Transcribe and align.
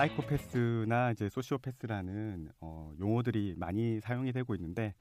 사이코패스나 0.00 1.10
이제 1.10 1.28
소시오패스라는 1.28 2.48
어, 2.60 2.92
용어들이 2.98 3.54
많이 3.58 4.00
사용이 4.00 4.32
되고 4.32 4.54
있는데 4.54 4.94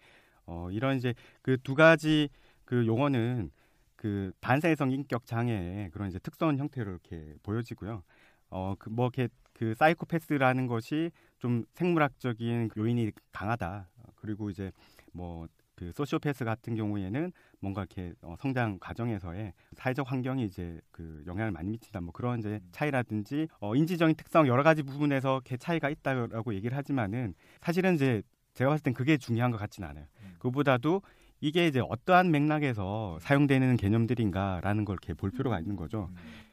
어, 0.46 0.70
이런 0.72 0.98
이제 0.98 1.14
그 1.42 1.58
두 1.64 1.74
가지 1.74 2.28
그 2.66 2.86
용어는 2.86 3.50
그 3.96 4.34
반사회성 4.42 4.92
인격 4.92 5.26
장애의 5.26 5.92
그런 5.92 6.10
이제 6.10 6.20
특수한 6.20 6.58
형태로 6.58 6.92
이렇게 6.92 7.34
보여지고요. 7.44 8.04
어, 8.50 8.76
그뭐그 8.78 9.76
사이코패스라는 9.78 10.68
것이 10.68 11.12
좀 11.38 11.64
생물학적인 11.76 12.72
요인이 12.76 13.12
강하다. 13.32 13.90
어, 14.00 14.04
그리고 14.16 14.50
이제 14.50 14.72
뭐 15.14 15.48
그 15.80 15.94
소시오패스 15.94 16.44
같은 16.44 16.76
경우에는 16.76 17.32
뭔가 17.62 17.84
이렇게 17.84 18.12
어, 18.22 18.36
성장 18.38 18.78
과정에서의 18.82 19.54
사회적 19.76 20.12
환경이 20.12 20.44
이제 20.44 20.82
그 20.92 21.24
영향을 21.26 21.52
많이 21.52 21.70
미친다 21.70 22.02
뭐 22.02 22.12
그런 22.12 22.40
이제 22.40 22.60
차이라든지 22.74 23.48
어, 23.62 23.76
인지적인 23.76 24.16
특성 24.16 24.46
여러 24.46 24.62
가지 24.62 24.84
부분에서 24.84 25.36
이렇게 25.36 25.56
차이가 25.56 25.90
있다라고 25.90 26.54
얘기를 26.54 26.76
하지만은 26.76 27.34
사실은 27.62 27.96
이제 27.96 28.22
제가 28.56 28.72
봤을 28.72 28.84
땐 28.84 28.94
그게 28.94 29.16
중요한 29.16 29.52
것 29.52 29.58
같지는 29.58 29.88
않아요. 29.88 30.06
그보다도 30.40 31.02
이게 31.40 31.66
이제 31.68 31.80
어떠한 31.80 32.30
맥락에서 32.30 33.18
사용되는 33.22 33.78
개념들인가라는 33.78 34.84
걸 34.84 34.96
이렇게 34.96 35.14
볼 35.14 35.32
필요가 35.32 35.60
있는 35.60 35.78
거죠. 35.78 36.10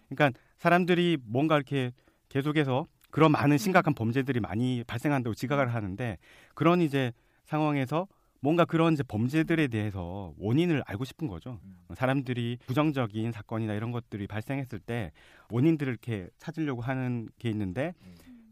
그러니까 0.09 0.39
사람들이 0.59 1.19
뭔가 1.25 1.57
이렇게 1.57 1.91
계속해서 2.29 2.87
그런 3.11 3.33
많은 3.33 3.59
심각한 3.59 3.93
범죄들이 3.93 4.39
많이 4.39 4.85
발생한다고 4.87 5.35
지각을 5.35 5.75
하는데 5.75 6.17
그런 6.55 6.81
이제 6.81 7.13
상황에서 7.47 8.07
뭔가 8.41 8.65
그런 8.65 8.93
이제 8.93 9.03
범죄들에 9.03 9.69
대해서 9.69 10.35
원인을 10.39 10.83
알고 10.87 11.05
싶은 11.05 11.27
거죠. 11.29 11.59
사람들이 11.95 12.59
부정적인 12.67 13.33
사건이나 13.33 13.75
이런 13.75 13.91
것들이 13.93 14.27
발생했을 14.27 14.79
때 14.79 15.13
원인들을 15.51 15.91
이렇게 15.91 16.29
찾으려고 16.39 16.83
하는 16.83 17.29
게 17.39 17.49
있는데 17.51 17.95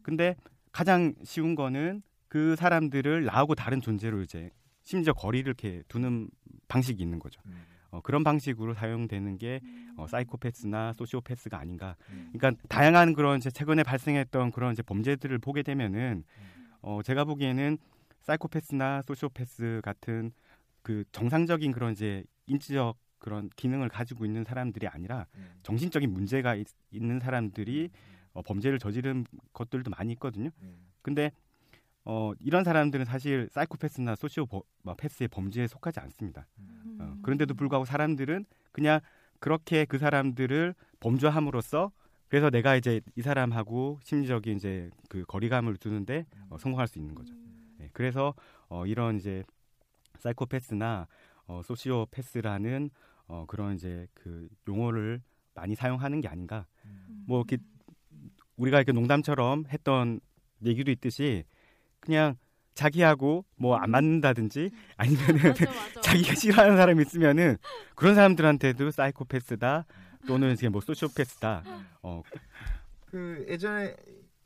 근데 0.01 0.35
가장 0.71 1.13
쉬운 1.23 1.55
거는 1.55 2.01
그 2.27 2.55
사람들을 2.55 3.25
나하고 3.25 3.55
다른 3.55 3.79
존재로 3.79 4.21
이제 4.21 4.49
심지어 4.81 5.13
거리를 5.13 5.47
이렇게 5.47 5.83
두는 5.87 6.29
방식이 6.67 7.01
있는 7.01 7.19
거죠. 7.19 7.41
어, 7.91 8.01
그런 8.01 8.23
방식으로 8.25 8.73
사용되는 8.73 9.37
게 9.37 9.61
어, 9.95 10.05
사이코패스나 10.05 10.93
소시오패스가 10.97 11.57
아닌가. 11.57 11.95
그러니까 12.33 12.51
다양한 12.67 13.13
그런 13.13 13.37
이제 13.37 13.49
최근에 13.49 13.83
발생했던 13.83 14.51
그런 14.51 14.73
이제 14.73 14.81
범죄들을 14.83 15.37
보게 15.39 15.63
되면은 15.63 16.23
어, 16.81 17.01
제가 17.03 17.23
보기에는 17.23 17.77
사이코패스나 18.25 19.03
소시오패스 19.03 19.81
같은 19.83 20.31
그 20.81 21.03
정상적인 21.11 21.71
그런 21.71 21.93
이제 21.93 22.23
인지적 22.47 22.97
그런 23.19 23.49
기능을 23.55 23.89
가지고 23.89 24.25
있는 24.25 24.43
사람들이 24.43 24.87
아니라 24.87 25.25
정신적인 25.63 26.11
문제가 26.11 26.55
있, 26.55 26.67
는 26.91 27.19
사람들이 27.19 27.89
어, 28.33 28.41
범죄를 28.41 28.77
저지른 28.79 29.25
것들도 29.53 29.89
많이 29.89 30.13
있거든요. 30.13 30.49
근데 31.01 31.31
어, 32.03 32.33
이런 32.39 32.63
사람들은 32.63 33.05
사실 33.05 33.49
사이코패스나 33.51 34.15
소시오패스의 34.15 35.29
범죄에 35.29 35.67
속하지 35.67 35.99
않습니다. 36.01 36.45
어, 36.99 37.15
그런데도 37.23 37.55
불구하고 37.55 37.85
사람들은 37.85 38.45
그냥 38.71 38.99
그렇게 39.39 39.85
그 39.85 39.97
사람들을 39.97 40.75
범죄함으로써 40.99 41.91
그래서 42.27 42.49
내가 42.49 42.75
이제 42.75 43.01
이 43.15 43.21
사람하고 43.21 43.99
심리적인 44.03 44.57
이제 44.57 44.89
그 45.09 45.23
거리감을 45.25 45.77
두는데 45.77 46.25
어, 46.49 46.57
성공할 46.57 46.87
수 46.87 46.99
있는 46.99 47.15
거죠. 47.15 47.33
네, 47.95 47.97
그래서 47.97 48.33
어, 48.67 48.85
이런 48.85 49.15
이제 49.17 49.43
사이코패스나 50.19 51.07
어, 51.47 51.61
소시오패스라는 51.63 52.89
어, 53.27 53.45
그런 53.47 53.75
이제 53.75 54.07
그 54.13 54.49
용어를 54.67 55.21
많이 55.53 55.75
사용하는 55.75 56.19
게 56.21 56.27
아닌가. 56.27 56.65
뭐 57.25 57.39
이렇게 57.39 57.57
우리가 58.57 58.77
이렇게 58.77 58.91
농담처럼 58.91 59.65
했던 59.69 60.19
얘기도 60.63 60.91
있듯이 60.91 61.45
그냥 61.99 62.35
자기하고 62.73 63.45
뭐 63.55 63.77
안 63.77 63.89
맞는다든지 63.91 64.71
아니면은 64.97 65.41
맞아, 65.49 65.65
맞아. 65.65 66.01
자기가 66.01 66.35
싫어하는 66.35 66.75
사람이 66.77 67.01
있으면은 67.03 67.57
그런 67.95 68.15
사람들한테도 68.15 68.91
사이코패스다 68.91 69.85
또는 70.27 70.51
이제 70.53 70.67
뭐 70.67 70.81
소시오패스다. 70.81 71.63
어, 72.03 72.21
그 73.05 73.45
예전에 73.47 73.95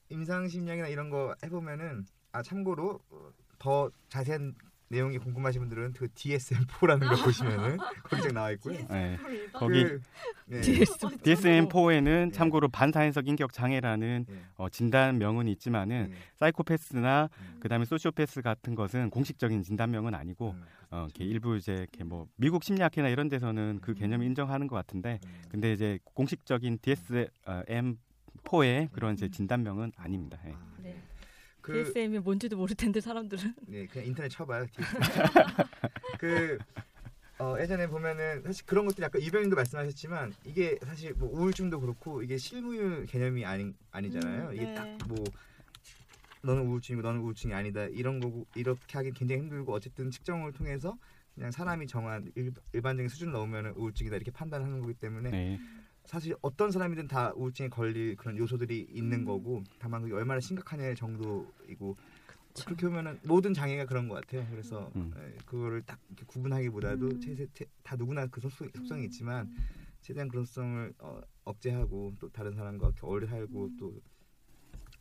임상심리학이나 0.09 0.87
이런 0.89 1.09
거 1.09 1.35
해보면은 1.43 2.05
아 2.39 2.41
참고로 2.41 3.01
어, 3.09 3.29
더 3.57 3.91
자세한 4.07 4.55
내용이 4.87 5.17
궁금하신 5.17 5.61
분들은 5.61 5.91
그 5.91 6.07
DSM-4라는 6.07 7.09
거 7.09 7.23
보시면은 7.23 7.77
거기 8.03 8.21
딱 8.23 8.31
나와 8.31 8.51
있고요. 8.51 8.79
네. 8.87 9.17
거기 9.53 9.83
그, 9.83 10.01
네. 10.45 10.61
DSM-4에는 10.61 12.03
네. 12.03 12.31
참고로 12.31 12.69
반사회성 12.69 13.27
인격 13.27 13.51
장애라는 13.51 14.25
네. 14.27 14.41
어, 14.55 14.69
진단명은 14.69 15.49
있지만은 15.49 16.11
네. 16.11 16.15
사이코패스나 16.39 17.29
음. 17.31 17.59
그다음에 17.59 17.83
소시오패스 17.83 18.41
같은 18.41 18.73
것은 18.73 19.09
공식적인 19.09 19.61
진단명은 19.61 20.15
아니고 20.15 20.51
음, 20.51 20.63
어, 20.91 21.07
이렇게 21.09 21.25
일부 21.25 21.57
이제 21.57 21.73
이렇게 21.73 22.05
뭐 22.05 22.25
미국 22.37 22.63
심리학회나 22.63 23.09
이런 23.09 23.27
데서는 23.27 23.79
그 23.81 23.93
개념을 23.93 24.25
인정하는 24.25 24.67
것 24.67 24.77
같은데 24.77 25.19
음. 25.25 25.41
근데 25.49 25.73
이제 25.73 25.99
공식적인 26.15 26.79
DSM-4의 26.79 28.91
그런 28.93 29.13
이제 29.13 29.29
진단명은 29.29 29.91
아닙니다. 29.97 30.39
예. 30.45 30.55
네. 30.81 31.03
그 31.69 31.83
DSM이 31.83 32.19
뭔지도 32.19 32.57
모를 32.57 32.75
텐데 32.75 32.99
사람들은. 32.99 33.53
네, 33.67 33.85
그냥 33.87 34.07
인터넷 34.07 34.29
쳐봐요. 34.29 34.65
그 36.19 36.57
어, 37.37 37.55
예전에 37.59 37.87
보면은 37.87 38.41
사실 38.43 38.65
그런 38.65 38.85
것들이 38.85 39.05
아까 39.05 39.19
이병님도 39.19 39.55
말씀하셨지만 39.55 40.33
이게 40.43 40.77
사실 40.83 41.13
뭐 41.13 41.29
우울증도 41.29 41.79
그렇고 41.79 42.21
이게 42.21 42.37
실무율 42.37 43.05
개념이 43.05 43.45
아니 43.45 43.73
아니잖아요. 43.91 44.49
음, 44.49 44.53
이게 44.53 44.65
네. 44.65 44.73
딱뭐 44.73 45.23
너는 46.41 46.63
우울증이고 46.63 47.01
너는 47.01 47.21
우울증이 47.21 47.53
아니다 47.53 47.85
이런 47.85 48.19
거고 48.19 48.45
이렇게 48.55 48.97
하기 48.97 49.11
굉장히 49.11 49.41
힘들고 49.41 49.73
어쨌든 49.73 50.09
측정을 50.09 50.53
통해서 50.53 50.97
그냥 51.35 51.51
사람이 51.51 51.87
정한 51.87 52.31
일, 52.35 52.53
일반적인 52.73 53.09
수준을 53.09 53.33
넘으면 53.33 53.73
우울증이다 53.75 54.15
이렇게 54.15 54.31
판단하는 54.31 54.81
거기 54.81 54.93
때문에 54.93 55.29
네. 55.29 55.59
사실 56.09 56.35
어떤 56.41 56.71
사람이든 56.71 57.07
다 57.07 57.31
우울증에 57.35 57.69
걸릴 57.69 58.15
그런 58.15 58.35
요소들이 58.35 58.87
음. 58.89 58.97
있는 58.97 59.25
거고 59.25 59.63
다만 59.77 60.01
그게 60.01 60.15
얼마나 60.15 60.39
심각하냐의 60.39 60.95
정도이고 60.95 61.95
그렇게 62.65 62.87
보면은 62.87 63.19
모든 63.21 63.53
장애가 63.53 63.85
그런 63.85 64.09
것 64.09 64.15
같아요. 64.15 64.43
그래서 64.49 64.91
음. 64.95 65.13
에, 65.15 65.37
그거를 65.45 65.83
딱 65.83 65.99
이렇게 66.07 66.25
구분하기보다도 66.25 67.05
음. 67.05 67.21
체, 67.21 67.35
체, 67.53 67.65
다 67.83 67.95
누구나 67.95 68.25
그 68.25 68.41
속성, 68.41 68.69
속성이 68.75 69.05
있지만 69.05 69.55
최대한 70.01 70.29
그런 70.29 70.45
속성을 70.45 70.93
어, 70.97 71.21
억제하고 71.43 72.15
또 72.17 72.27
다른 72.29 72.55
사람과 72.55 72.91
어울려 73.03 73.27
살고 73.27 73.65
음. 73.65 73.77
또 73.79 73.93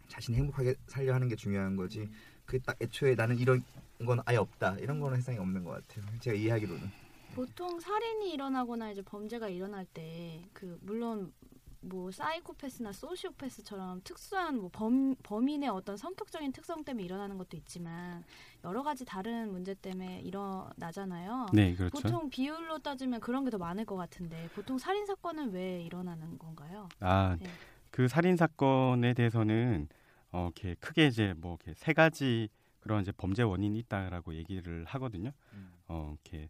자신이 0.09 0.37
행복하게 0.37 0.75
살려 0.89 1.15
하는 1.15 1.27
게 1.29 1.37
중요한 1.37 1.75
거지. 1.75 2.01
음. 2.01 2.13
그게 2.45 2.59
딱 2.59 2.77
애초에 2.83 3.15
나는 3.15 3.39
이런 3.39 3.65
건 4.05 4.21
아예 4.27 4.37
없다 4.37 4.77
이런 4.77 5.01
거는 5.01 5.17
세상에 5.17 5.39
없는 5.39 5.65
것 5.65 5.71
같아요. 5.71 6.05
제가 6.21 6.37
이해하기로는. 6.37 7.08
보통 7.39 7.79
살인이 7.79 8.33
일어나거나 8.33 8.91
이제 8.91 9.01
범죄가 9.03 9.49
일어날 9.49 9.87
때 9.87 10.43
그 10.53 10.77
물론 10.83 11.33
뭐 11.81 12.11
사이코패스나 12.11 12.91
소시오패스처럼 12.91 14.01
특수한 14.03 14.59
뭐 14.59 14.69
범, 14.73 15.15
범인의 15.23 15.69
어떤 15.69 15.97
성격적인 15.97 16.51
특성 16.51 16.83
때문에 16.83 17.05
일어나는 17.05 17.39
것도 17.39 17.57
있지만 17.57 18.25
여러 18.65 18.83
가지 18.83 19.05
다른 19.05 19.53
문제 19.53 19.75
때문에 19.75 20.21
일어나잖아요. 20.23 21.47
네, 21.53 21.75
그렇죠. 21.77 21.97
보통 21.97 22.29
비율로 22.31 22.81
따지면 22.81 23.21
그런 23.21 23.45
게 23.45 23.51
더 23.53 23.59
많을 23.59 23.85
것 23.85 23.95
같은데 23.95 24.49
보통 24.53 24.77
살인 24.79 25.07
사건은 25.07 25.53
왜 25.53 25.81
일어나는 25.83 26.37
건가요? 26.39 26.89
아, 26.99 27.37
네. 27.41 27.47
그 27.93 28.09
살인 28.09 28.37
사건에 28.37 29.15
대해서는 29.15 29.89
어, 30.33 30.51
이렇게 30.57 30.75
크게 30.81 31.07
이제 31.07 31.33
뭐 31.37 31.57
이렇게 31.63 31.75
세 31.79 31.93
가지 31.93 32.49
그런 32.81 33.03
이제 33.03 33.13
범죄 33.13 33.45
원인이 33.45 33.79
있다라고 33.79 34.35
얘기를 34.35 34.85
하거든요. 34.87 35.31
음. 35.53 35.73
어, 35.87 36.15
이렇게 36.25 36.49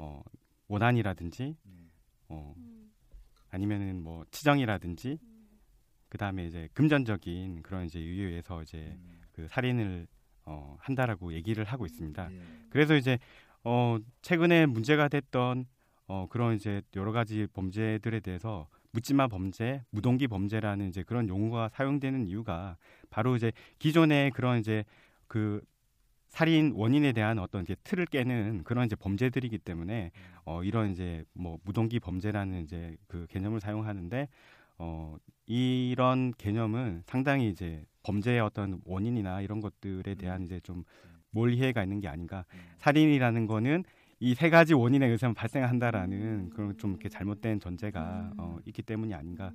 어, 0.00 0.22
원한이라든지 0.68 1.56
네. 1.62 1.72
어, 2.28 2.54
아니면은 3.50 4.02
뭐 4.02 4.24
치정이라든지 4.30 5.18
그 6.08 6.18
다음에 6.18 6.46
이제 6.46 6.68
금전적인 6.72 7.62
그런 7.62 7.84
이제 7.84 8.00
이유에서 8.00 8.62
이제 8.62 8.78
음. 8.78 9.20
그 9.32 9.46
살인을 9.48 10.06
어, 10.46 10.76
한다라고 10.80 11.34
얘기를 11.34 11.64
하고 11.64 11.84
있습니다. 11.86 12.28
네. 12.28 12.40
그래서 12.70 12.96
이제 12.96 13.18
어 13.62 13.98
최근에 14.22 14.66
문제가 14.66 15.08
됐던 15.08 15.66
어 16.06 16.26
그런 16.30 16.56
이제 16.56 16.80
여러 16.96 17.12
가지 17.12 17.46
범죄들에 17.52 18.20
대해서 18.20 18.68
묻지마 18.92 19.28
범죄, 19.28 19.84
무동기 19.90 20.26
범죄라는 20.26 20.88
이제 20.88 21.02
그런 21.02 21.28
용어가 21.28 21.68
사용되는 21.68 22.26
이유가 22.26 22.76
바로 23.10 23.36
이제 23.36 23.52
기존의 23.78 24.30
그런 24.32 24.58
이제 24.58 24.84
그 25.28 25.60
살인 26.30 26.72
원인에 26.76 27.12
대한 27.12 27.38
어떤 27.38 27.62
이제 27.62 27.76
틀을 27.84 28.06
깨는 28.06 28.62
그런 28.64 28.86
이제 28.86 28.96
범죄들이기 28.96 29.58
때문에 29.58 30.12
어 30.44 30.62
이런 30.64 30.92
이제 30.92 31.24
뭐 31.34 31.58
무동기 31.64 32.00
범죄라는 32.00 32.62
이제 32.62 32.96
그 33.08 33.26
개념을 33.28 33.60
사용하는데 33.60 34.28
어 34.78 35.16
이런 35.46 36.32
개념은 36.38 37.02
상당히 37.04 37.50
이제 37.50 37.84
범죄의 38.04 38.40
어떤 38.40 38.80
원인이나 38.84 39.40
이런 39.42 39.60
것들에 39.60 40.14
대한 40.14 40.42
이제 40.44 40.60
좀 40.60 40.84
몰이해가 41.32 41.82
있는 41.82 42.00
게 42.00 42.08
아닌가. 42.08 42.44
살인이라는 42.78 43.46
거는 43.46 43.84
이 44.20 44.34
세 44.34 44.50
가지 44.50 44.74
원인에 44.74 45.06
의해서 45.06 45.32
발생한다라는 45.32 46.50
그런 46.50 46.76
좀 46.78 46.90
이렇게 46.92 47.08
잘못된 47.08 47.58
전제가 47.58 48.32
어, 48.36 48.58
있기 48.66 48.82
때문이 48.82 49.14
아닌가. 49.14 49.50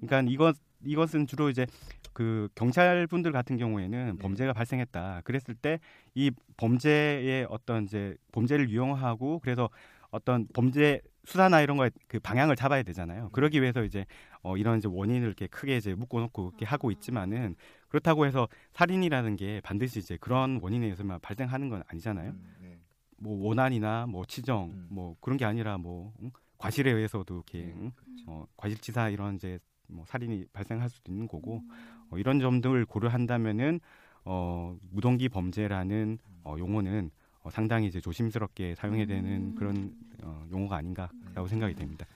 그러니까 0.00 0.30
이것 0.30 0.56
이것은 0.84 1.26
주로 1.26 1.50
이제 1.50 1.66
그 2.12 2.48
경찰 2.54 3.06
분들 3.06 3.32
같은 3.32 3.56
경우에는 3.56 4.18
범죄가 4.18 4.52
발생했다. 4.52 5.22
그랬을 5.24 5.54
때 5.54 5.78
이 6.18 6.32
범죄의 6.56 7.46
어떤 7.48 7.84
이제 7.84 8.16
범죄를 8.32 8.70
유용하고 8.70 9.38
그래서 9.38 9.70
어떤 10.10 10.48
범죄 10.52 11.00
수사나 11.24 11.60
이런 11.60 11.76
거에 11.76 11.90
그 12.08 12.18
방향을 12.18 12.56
잡아야 12.56 12.82
되잖아요. 12.82 13.28
그러기 13.30 13.60
위해서 13.62 13.84
이제 13.84 14.04
어 14.42 14.56
이런 14.56 14.78
이제 14.78 14.88
원인을 14.90 15.28
이렇게 15.28 15.46
크게 15.46 15.76
이제 15.76 15.94
묶어놓고 15.94 16.48
이렇게 16.48 16.64
하고 16.64 16.90
있지만은 16.90 17.54
그렇다고 17.88 18.26
해서 18.26 18.48
살인이라는 18.72 19.36
게 19.36 19.60
반드시 19.62 20.00
이제 20.00 20.16
그런 20.20 20.58
원인에 20.60 20.86
의해서만 20.86 21.20
발생하는 21.20 21.68
건 21.68 21.84
아니잖아요. 21.86 22.30
음, 22.30 22.56
네. 22.60 22.78
뭐 23.18 23.46
원한이나 23.46 24.06
뭐 24.06 24.24
치정 24.24 24.70
음. 24.72 24.86
뭐 24.90 25.14
그런 25.20 25.36
게 25.36 25.44
아니라 25.44 25.78
뭐 25.78 26.12
응? 26.22 26.32
과실에 26.56 26.90
의해서도 26.90 27.32
이렇게 27.34 27.58
네, 27.66 27.74
응? 27.76 27.92
그렇죠. 27.94 28.24
어, 28.26 28.46
과실치사 28.56 29.10
이런 29.10 29.36
이제 29.36 29.60
뭐 29.88 30.04
살인이 30.06 30.46
발생할 30.52 30.88
수도 30.88 31.10
있는 31.10 31.26
거고 31.26 31.62
어, 32.10 32.18
이런 32.18 32.40
점들을 32.40 32.84
고려한다면은 32.86 33.80
어, 34.24 34.76
무동기 34.90 35.28
범죄라는 35.28 36.18
어, 36.44 36.56
용어는 36.58 37.10
어, 37.42 37.50
상당히 37.50 37.86
이제 37.86 38.00
조심스럽게 38.00 38.74
사용해야 38.74 39.06
되는 39.06 39.54
그런 39.54 39.94
어, 40.22 40.46
용어가 40.50 40.76
아닌가라고 40.76 41.46
생각이 41.48 41.74
됩니다. 41.74 42.06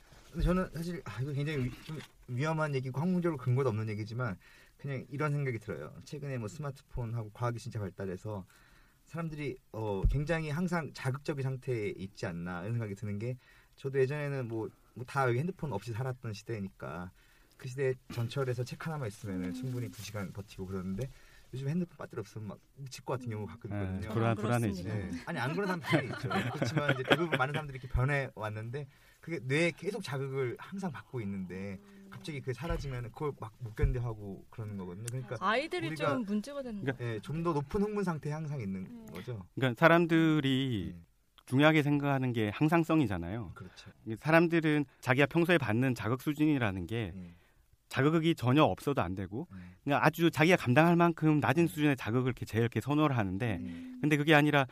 저는 0.42 0.68
사실 0.74 1.02
아, 1.04 1.20
이거 1.20 1.32
굉장히 1.32 1.64
위, 1.64 1.70
좀 1.84 1.98
위험한 2.28 2.74
얘기고 2.74 3.00
학문적으로 3.00 3.36
근거도 3.38 3.68
없는 3.70 3.88
얘기지만 3.90 4.36
그냥 4.78 5.04
이런 5.10 5.32
생각이 5.32 5.58
들어요. 5.58 5.94
최근에 6.04 6.38
뭐 6.38 6.48
스마트폰하고 6.48 7.30
과학이 7.32 7.58
진짜 7.58 7.78
발달해서 7.78 8.44
사람들이 9.06 9.56
어, 9.72 10.02
굉장히 10.10 10.50
항상 10.50 10.90
자극적인 10.94 11.42
상태에 11.42 11.88
있지 11.96 12.26
않나 12.26 12.62
이런 12.62 12.72
생각이 12.72 12.94
드는 12.94 13.18
게 13.18 13.36
저도 13.76 13.98
예전에는 14.00 14.48
뭐다 14.48 15.28
여기 15.28 15.38
핸드폰 15.38 15.72
없이 15.72 15.92
살았던 15.92 16.32
시대니까 16.32 17.10
그 17.62 17.68
시대 17.68 17.94
전철에서 18.12 18.64
책 18.64 18.84
하나만 18.84 19.06
있으면 19.06 19.54
충분히 19.54 19.88
두 19.88 20.02
시간 20.02 20.32
버티고 20.32 20.66
그러는데 20.66 21.08
요즘 21.54 21.68
핸드폰 21.68 21.96
배터리 21.96 22.18
없으면 22.18 22.48
막 22.48 22.58
미칠 22.74 23.04
것 23.04 23.12
같은 23.12 23.30
경우가 23.30 23.52
가끔 23.52 23.70
네, 23.70 23.84
있거든요. 23.84 24.12
불안 24.14 24.30
아, 24.32 24.34
불안해지. 24.34 24.82
네. 24.82 25.10
아니 25.26 25.38
안 25.38 25.52
그런 25.52 25.68
사람 25.68 25.80
당연히 25.80 26.08
있죠. 26.08 26.28
그렇지만 26.54 26.94
이제 26.94 27.04
대부분 27.04 27.38
많은 27.38 27.52
사람들이 27.52 27.78
이렇게 27.78 27.86
변해 27.86 28.28
왔는데 28.34 28.88
그게 29.20 29.38
뇌에 29.44 29.70
계속 29.76 30.02
자극을 30.02 30.56
항상 30.58 30.90
받고 30.90 31.20
있는데 31.20 31.78
갑자기 32.10 32.40
그게 32.40 32.52
사라지면 32.52 33.12
그걸 33.12 33.32
막 33.38 33.52
못 33.60 33.76
견뎌하고 33.76 34.44
그러는 34.50 34.76
거거든요. 34.76 35.06
그러니까 35.06 35.36
아이들이 35.38 35.94
좀 35.94 36.24
문제가 36.24 36.64
되는 36.64 36.84
거. 36.84 36.92
예, 37.00 37.20
좀더 37.20 37.52
높은 37.52 37.80
흥분 37.80 38.02
상태에 38.02 38.32
항상 38.32 38.60
있는 38.60 39.06
거죠. 39.06 39.46
그러니까 39.54 39.78
사람들이 39.78 40.94
네, 40.96 41.02
중요하게 41.46 41.84
생각하는 41.84 42.32
게 42.32 42.48
항상성이잖아요. 42.48 43.52
그렇죠. 43.54 43.92
사람들은 44.18 44.84
자기가 45.00 45.26
평소에 45.26 45.58
받는 45.58 45.94
자극 45.94 46.22
수준이라는 46.22 46.86
게 46.88 47.12
예, 47.14 47.34
자극이 47.92 48.34
전혀 48.34 48.62
없어도 48.62 49.02
안 49.02 49.14
되고 49.14 49.46
예, 49.52 49.58
그냥 49.84 50.00
아주 50.02 50.30
자기가 50.30 50.56
감당할 50.56 50.96
만큼 50.96 51.40
낮은 51.40 51.66
수준의 51.66 51.96
자극을 51.96 52.28
이렇게 52.28 52.46
제일 52.46 52.62
이렇게 52.62 52.80
선호를 52.80 53.18
하는데 53.18 53.60
예, 53.62 53.66
근데 54.00 54.16
그게 54.16 54.34
아니라 54.34 54.66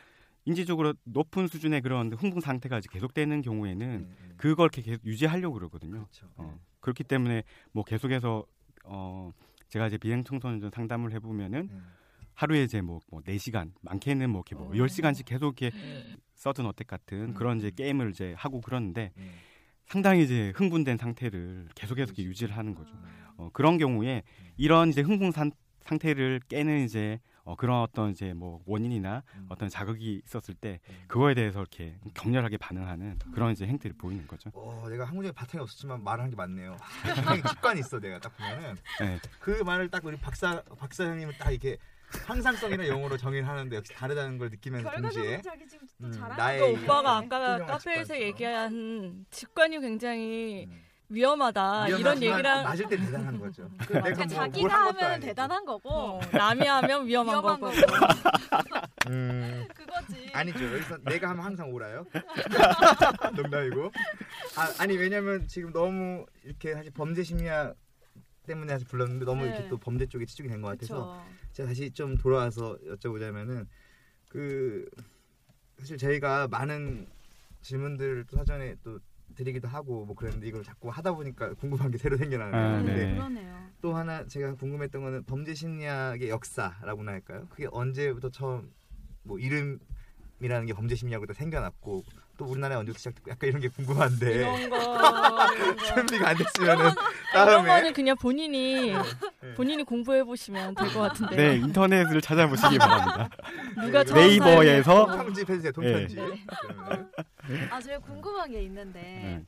인지적으로 0.45 0.95
높은 1.03 1.47
수준의 1.47 1.81
그런 1.81 2.11
흥분 2.13 2.41
상태가 2.41 2.79
계속되는 2.79 3.43
경우에는 3.43 4.07
예, 4.09 4.25
예. 4.25 4.33
그걸 4.37 4.69
이렇게 4.73 4.81
계속 4.81 5.05
유지하려고 5.05 5.53
그러거든요. 5.53 5.91
그렇죠. 5.91 6.31
어, 6.35 6.59
그렇기 6.79 7.03
때문에 7.03 7.43
뭐 7.73 7.83
계속해서 7.83 8.43
어 8.85 9.31
제가 9.67 9.85
이제 9.85 9.99
비행 9.99 10.23
청소년 10.23 10.71
상담을 10.73 11.11
해보면은 11.11 11.69
예, 11.71 11.81
하루에 12.33 12.63
이제 12.63 12.81
뭐, 12.81 13.01
뭐 13.11 13.21
4시간, 13.21 13.71
많게는 13.81 14.31
뭐 14.31 14.41
이렇게 14.41 14.55
뭐 14.55 14.69
어. 14.69 14.71
10시간씩 14.71 15.25
계속 15.25 15.61
이렇게 15.61 15.77
서든 16.33 16.65
어택 16.65 16.87
같은 16.87 17.21
음. 17.21 17.33
그런 17.35 17.59
이제 17.59 17.69
게임을 17.69 18.09
이제 18.09 18.33
하고 18.35 18.61
그러는데 18.61 19.11
예. 19.15 19.31
상당히 19.91 20.23
이제 20.23 20.53
흥분된 20.55 20.95
상태를 20.95 21.67
계속해서 21.75 22.05
이렇게 22.05 22.23
유지를 22.23 22.55
하는 22.55 22.75
거죠. 22.75 22.93
음. 22.93 23.03
어, 23.35 23.49
그런 23.51 23.77
경우에 23.77 24.23
이런 24.55 24.87
이제 24.87 25.01
흥분 25.01 25.33
산, 25.33 25.51
상태를 25.81 26.39
깨는 26.47 26.85
이제 26.85 27.19
어, 27.43 27.57
그런 27.57 27.81
어떤 27.81 28.11
이제 28.11 28.33
뭐 28.33 28.61
원인이나 28.65 29.21
음. 29.35 29.47
어떤 29.49 29.67
자극이 29.67 30.21
있었을 30.25 30.55
때 30.55 30.79
음. 30.89 30.95
그거에 31.09 31.33
대해서 31.33 31.59
이렇게 31.59 31.97
격렬하게 32.13 32.55
반응하는 32.55 33.19
그런 33.33 33.51
이제 33.51 33.67
행태를 33.67 33.97
보이는 33.97 34.25
거죠. 34.27 34.49
어, 34.53 34.87
내가 34.89 35.03
학문적인 35.03 35.33
바탕이 35.35 35.61
없었지만 35.61 36.01
말을 36.01 36.23
한게 36.23 36.37
맞네요. 36.37 36.77
굉장히 37.13 37.43
직관이 37.43 37.81
있어 37.81 37.99
내가 37.99 38.17
딱 38.19 38.33
보면은 38.37 38.77
네. 39.01 39.19
그 39.41 39.61
말을 39.61 39.89
딱 39.89 40.05
우리 40.05 40.15
박사 40.15 40.61
박사 40.79 41.03
형님은 41.03 41.33
딱 41.37 41.51
이렇게 41.51 41.77
항상성이나 42.25 42.87
용어로 42.87 43.17
정의를 43.17 43.47
하는데 43.47 43.75
역시 43.75 43.93
다르다는 43.93 44.37
걸 44.37 44.49
느끼면서 44.49 44.89
동시에 44.91 45.21
결과적으로 45.23 45.41
자기 45.41 45.67
지금 45.67 45.87
또 45.87 46.05
음, 46.05 46.33
나의 46.37 46.61
오빠가 46.61 47.19
네. 47.19 47.25
아까 47.27 47.65
카페에서. 47.65 48.19
얘기한 48.19 49.25
직관이 49.31 49.79
굉장히 49.79 50.67
음. 50.69 50.81
위험하다 51.09 51.89
이런 51.89 52.21
얘기랑 52.23 52.63
맞을 52.63 52.87
때 52.87 52.95
대단한 52.97 53.37
거죠. 53.37 53.69
그 53.79 53.87
그러니까 53.87 54.25
뭐 54.25 54.27
자기가 54.27 54.85
하면. 54.87 55.19
대단한 55.19 55.65
거고 55.65 55.89
어, 55.89 56.21
남이 56.31 56.65
하면 56.65 57.05
위험한, 57.05 57.33
위험한 57.35 57.59
거고. 57.59 57.73
거고 57.75 57.81
음, 59.09 59.67
그거지. 59.75 60.29
아니죠. 60.33 60.73
여기서 60.73 60.97
내가 61.03 61.31
하면 61.31 61.43
항상 61.45 61.69
오라요. 61.73 62.05
농담이고. 63.35 63.91
아, 64.55 64.73
아니 64.79 64.95
왜냐면 64.95 65.47
지금 65.47 65.73
너무 65.73 66.25
이렇게 66.45 66.73
사실 66.73 66.91
범죄 66.93 67.23
심리학 67.23 67.75
때문에 68.43 68.73
사실 68.73 68.87
불렀는데 68.87 69.25
너무 69.25 69.41
네. 69.45 69.49
이렇게 69.51 69.67
또 69.67 69.77
범죄 69.77 70.05
쪽에 70.05 70.25
치중이 70.25 70.49
된 70.49 70.61
것 70.61 70.69
같아서 70.69 71.05
그쵸. 71.05 71.19
제가 71.53 71.67
다시 71.69 71.91
좀 71.91 72.17
돌아와서 72.17 72.77
여쭤보자면은 72.85 73.67
그 74.29 74.87
사실 75.77 75.97
저희가 75.97 76.47
많은 76.47 77.07
질문들을 77.61 78.25
또 78.25 78.37
사전에 78.37 78.75
또 78.83 78.99
드리기도 79.35 79.67
하고 79.67 80.05
뭐 80.05 80.15
그랬는데 80.15 80.47
이걸 80.47 80.63
자꾸 80.63 80.89
하다 80.89 81.13
보니까 81.13 81.53
궁금한 81.55 81.91
게 81.91 81.97
새로 81.97 82.17
생겨나네요. 82.17 82.67
아, 82.67 82.77
근데 82.83 83.05
네. 83.05 83.19
또 83.81 83.95
하나 83.95 84.25
제가 84.27 84.55
궁금했던 84.55 85.01
거는 85.01 85.23
범죄 85.23 85.53
심리학의 85.53 86.29
역사라고나 86.29 87.13
할까요? 87.13 87.47
그게 87.49 87.67
언제부터 87.71 88.29
처음 88.29 88.71
뭐 89.23 89.39
이름 89.39 89.79
이라는 90.41 90.65
게 90.65 90.73
범죄 90.73 90.95
심리학부터 90.95 91.33
생겨났고 91.33 92.03
또 92.37 92.45
우리나라에 92.45 92.77
언제부터 92.79 92.97
시작됐고 92.97 93.29
약간 93.31 93.47
이런 93.49 93.61
게 93.61 93.67
궁금한데 93.69 94.33
이런 94.33 94.69
거 94.69 94.77
이런 95.53 95.75
거. 95.77 95.85
준비가 95.93 96.29
안 96.29 96.37
됐으면은 96.37 96.85
이런 96.85 96.95
다음에 97.31 97.67
거는 97.69 97.93
그냥 97.93 98.15
본인이 98.17 98.91
네. 98.91 99.53
본인이 99.55 99.83
공부해 99.83 100.23
보시면 100.23 100.73
될 100.75 100.91
것 100.91 100.99
같은데 101.01 101.35
네, 101.35 101.55
인터넷을 101.57 102.19
찾아보시기 102.21 102.77
바랍니다. 102.79 103.29
누가 103.79 104.03
네이버에서 104.03 105.05
통편집 105.05 105.49
해주세요 105.49 105.71
통편집 105.73 106.17
네. 106.17 106.45
그러면은. 106.59 107.11
아, 107.69 107.79
제가 107.79 107.99
궁금한 107.99 108.49
게 108.51 108.63
있는데 108.63 108.99
네. 108.99 109.43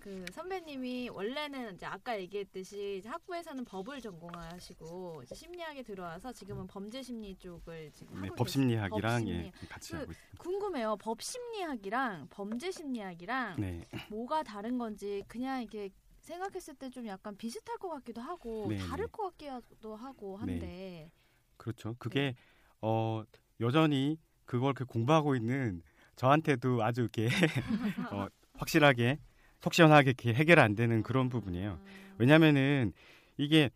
그 0.00 0.24
선배님이 0.32 1.10
원래는 1.10 1.74
이제 1.74 1.86
아까 1.86 2.18
얘기했듯이 2.18 3.02
학부에서는 3.04 3.64
법을 3.64 4.00
전공하시고 4.00 5.22
심리학에 5.32 5.82
들어와서 5.82 6.32
지금은 6.32 6.66
범죄 6.66 7.02
심리 7.02 7.36
쪽을 7.36 7.92
지금 7.92 8.14
네, 8.14 8.20
하고 8.28 8.34
법심리학이랑 8.36 9.12
법심리. 9.20 9.32
예, 9.46 9.52
같이 9.68 9.92
그- 9.92 9.98
하고 9.98 10.10
있습니다. 10.10 10.38
궁금해요. 10.42 10.96
법 10.96 11.22
심리학이랑 11.22 12.28
범죄 12.30 12.70
심리학이랑 12.70 13.56
네. 13.60 13.86
뭐가 14.08 14.42
다른 14.42 14.78
건지 14.78 15.22
그냥 15.28 15.62
이게 15.62 15.90
생각했을 16.20 16.74
때 16.74 16.90
좀 16.90 17.06
약간 17.06 17.36
비슷할 17.36 17.76
것 17.78 17.88
같기도 17.90 18.20
하고 18.20 18.66
네, 18.68 18.76
다를 18.78 19.06
네. 19.06 19.10
것 19.12 19.36
같기도 19.36 19.96
하고 19.96 20.36
한데 20.36 21.10
그렇죠. 21.56 21.94
그게 21.98 22.34
어 22.80 23.22
여전히 23.60 24.18
그걸 24.44 24.72
그 24.74 24.84
공부하고 24.86 25.36
있는 25.36 25.82
저한테도 26.16 26.82
아주 26.82 27.02
이렇게 27.02 27.28
어, 28.12 28.26
확실하게 28.54 29.18
속 29.60 29.74
시원하게 29.74 30.14
해결 30.32 30.58
안 30.58 30.74
되는 30.74 31.02
그런 31.02 31.28
부분이에요. 31.28 31.72
음, 31.72 32.14
왜냐면은 32.18 32.92
이게 33.36 33.70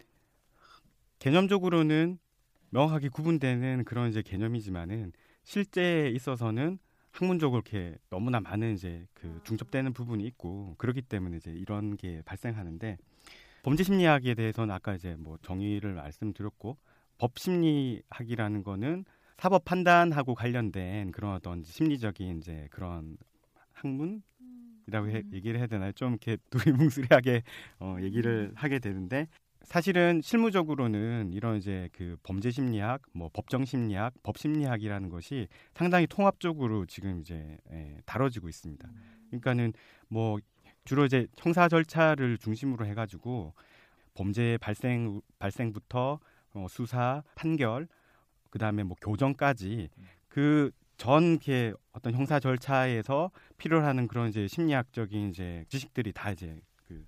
개념적으로는 1.19 2.19
명확하게 2.71 3.09
구분되는 3.09 3.85
그런 3.85 4.11
이제 4.11 4.23
개념이지만은 4.23 5.13
실제에 5.45 6.11
있어서는 6.11 6.79
학문적으로 7.13 7.63
이렇게 7.65 7.97
너무나 8.11 8.41
많은 8.41 8.75
이제 8.75 9.07
그 9.15 9.41
중첩되는 9.45 9.93
부분이 9.93 10.25
있고 10.27 10.75
그렇기 10.79 11.03
때문에 11.03 11.37
이제 11.37 11.53
이런 11.53 11.97
게 11.97 12.23
발생하는데 12.25 12.97
범죄 13.63 13.85
심리학에 13.85 14.35
대해서는 14.35 14.75
아까 14.75 14.95
이제 14.95 15.15
뭐 15.19 15.39
정의를 15.43 15.95
말씀드렸고 15.95 16.77
법 17.19 17.39
심리학이라는 17.39 18.63
거는 18.65 19.05
사법 19.39 19.65
판단하고 19.65 20.35
관련된 20.35 21.13
그런 21.13 21.35
어떤 21.35 21.63
심리적인 21.63 22.39
이제 22.39 22.67
그런 22.71 23.17
학문 23.73 24.23
이라고 24.87 25.09
해- 25.09 25.23
음. 25.25 25.31
얘기를 25.33 25.59
해야 25.59 25.67
되나요? 25.67 25.93
좀 25.93 26.11
이렇게 26.13 26.37
두리뭉술하게 27.21 27.43
어, 27.81 27.97
얘기를 28.01 28.53
하게 28.55 28.79
되는데 28.79 29.29
사실은 29.63 30.21
실무적으로는 30.23 31.33
이런 31.33 31.57
이제 31.57 31.89
그 31.93 32.17
범죄 32.23 32.51
심리학, 32.51 33.01
뭐 33.15 33.31
법정 33.33 33.65
심리학, 33.65 34.13
법 34.23 34.37
심리학이라는 34.37 35.09
것이 35.09 35.49
상당히 35.75 36.07
통합적으로 36.07 36.85
지금 36.85 37.21
이제 37.21 37.57
예, 37.73 37.97
다뤄지고 38.05 38.49
있습니다. 38.51 38.87
그러니까는 39.29 39.73
뭐 40.09 40.39
주로 40.85 41.07
이제 41.07 41.27
형사 41.39 41.67
절차를 41.69 42.37
중심으로 42.37 42.85
해가지고 42.85 43.55
범죄 44.13 44.59
발생 44.61 45.23
발생부터 45.39 46.21
어, 46.53 46.67
수사, 46.69 47.23
판결, 47.35 47.89
그 48.51 48.59
다음에 48.59 48.83
뭐 48.83 48.97
교정까지 49.01 49.89
그 50.29 50.71
전 50.97 51.33
이렇게 51.33 51.73
어떤 51.93 52.15
형사 52.15 52.39
절차에서 52.39 53.31
필요로 53.59 53.85
하는 53.85 54.09
그런 54.09 54.29
이제 54.29 54.47
심리학적인 54.47 55.31
이제 55.31 55.65
지식들이 55.69 56.13
다 56.13 56.31
이제 56.31 56.61
그 56.87 57.05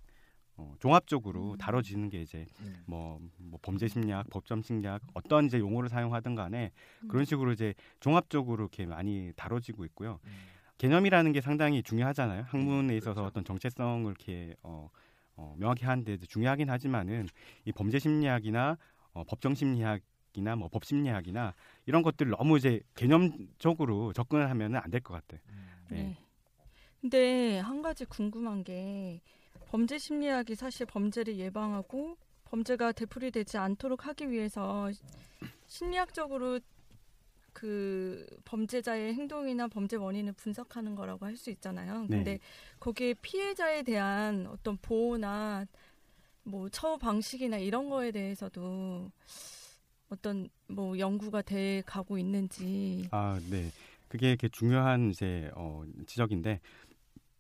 어, 0.57 0.75
종합적으로 0.81 1.53
음. 1.53 1.59
다뤄지는 1.59 2.09
게 2.09 2.23
이제 2.23 2.47
네. 2.61 2.73
뭐, 2.87 3.21
뭐 3.37 3.59
범죄 3.63 3.89
심리학, 3.89 4.29
법정 4.31 4.63
심리학 4.63 5.03
어떤 5.15 5.47
이제 5.47 5.59
용어를 5.59 5.89
사용하든 5.89 6.35
간에 6.35 6.73
음. 7.03 7.09
그런 7.09 7.25
식으로 7.25 7.53
이제 7.53 7.75
종합적으로 8.01 8.65
이렇게 8.65 8.87
많이 8.87 9.33
다뤄지고 9.37 9.85
있고요. 9.87 10.19
음. 10.25 10.31
개념이라는 10.79 11.33
게 11.33 11.41
상당히 11.41 11.83
중요하잖아요. 11.83 12.45
학문에 12.49 12.97
있어서 12.97 13.15
그렇죠. 13.15 13.29
어떤 13.29 13.45
정체성을 13.45 14.07
이렇게 14.11 14.55
어, 14.63 14.89
어, 15.37 15.55
명확히 15.59 15.85
하는데 15.85 16.17
중요하긴 16.19 16.71
하지만은 16.71 17.29
이 17.65 17.73
범죄 17.73 17.99
심리학이나 17.99 18.77
어, 19.13 19.25
법정 19.25 19.55
심리학 19.55 20.01
이나 20.37 20.55
뭐 20.57 20.69
법 20.69 20.85
심리학이나 20.85 21.55
이런 21.87 22.03
것들 22.03 22.29
너무 22.31 22.57
이제 22.59 22.81
개념적으로 22.95 24.13
접근을 24.13 24.51
하면은 24.51 24.79
안 24.83 24.91
될 24.91 25.01
것 25.03 25.15
같아요. 25.15 25.41
네. 25.91 25.97
네. 26.03 26.19
근데 27.01 27.59
한 27.61 27.83
가지 27.83 28.05
궁금한 28.05 28.63
게 28.65 29.21
범죄 29.69 29.99
심리학이 29.99 30.55
사실 30.55 30.87
범죄를 30.87 31.37
예방하고 31.39 32.17
범죄가 32.45 32.93
되풀이되지 32.93 33.59
않도록 33.59 34.07
하기 34.07 34.31
위해서 34.31 34.91
심리학적으로 35.67 36.61
그 37.53 38.27
범죄자의 38.45 39.15
행동이나 39.15 39.67
범죄 39.69 39.97
원인을 39.97 40.33
분석하는 40.35 40.95
거라고 40.95 41.25
할 41.25 41.37
수 41.37 41.51
있잖아요. 41.51 42.03
네. 42.03 42.09
근데 42.09 42.39
거기에 42.81 43.15
피해자에 43.15 43.83
대한 43.83 44.47
어떤 44.47 44.77
보호나 44.77 45.65
뭐 46.45 46.69
처우 46.69 46.99
방식이나 46.99 47.57
이런 47.59 47.89
거에 47.89 48.11
대해서도 48.13 49.11
어떤 50.09 50.49
뭐 50.69 50.99
연구가 50.99 51.43
돼 51.43 51.83
가고 51.87 52.19
있는지 52.19 53.09
아, 53.11 53.41
네. 53.51 53.71
그게 54.09 54.29
이렇게 54.29 54.49
중요한 54.49 55.11
이제 55.11 55.51
어, 55.55 55.85
지적인데 56.07 56.61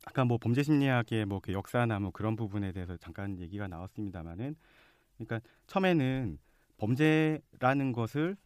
아까 0.06 0.24
뭐 0.24 0.38
범죄 0.38 0.62
심리학의 0.62 1.26
뭐그 1.26 1.52
역사나 1.52 2.00
뭐 2.00 2.10
그런 2.10 2.36
부분에 2.36 2.72
대해서 2.72 2.96
잠깐 2.96 3.38
얘기가 3.38 3.68
나왔습니다만은 3.68 4.56
그러니까 5.16 5.40
처음에는 5.66 6.38
범죄라는 6.78 7.92
것을 7.92 8.36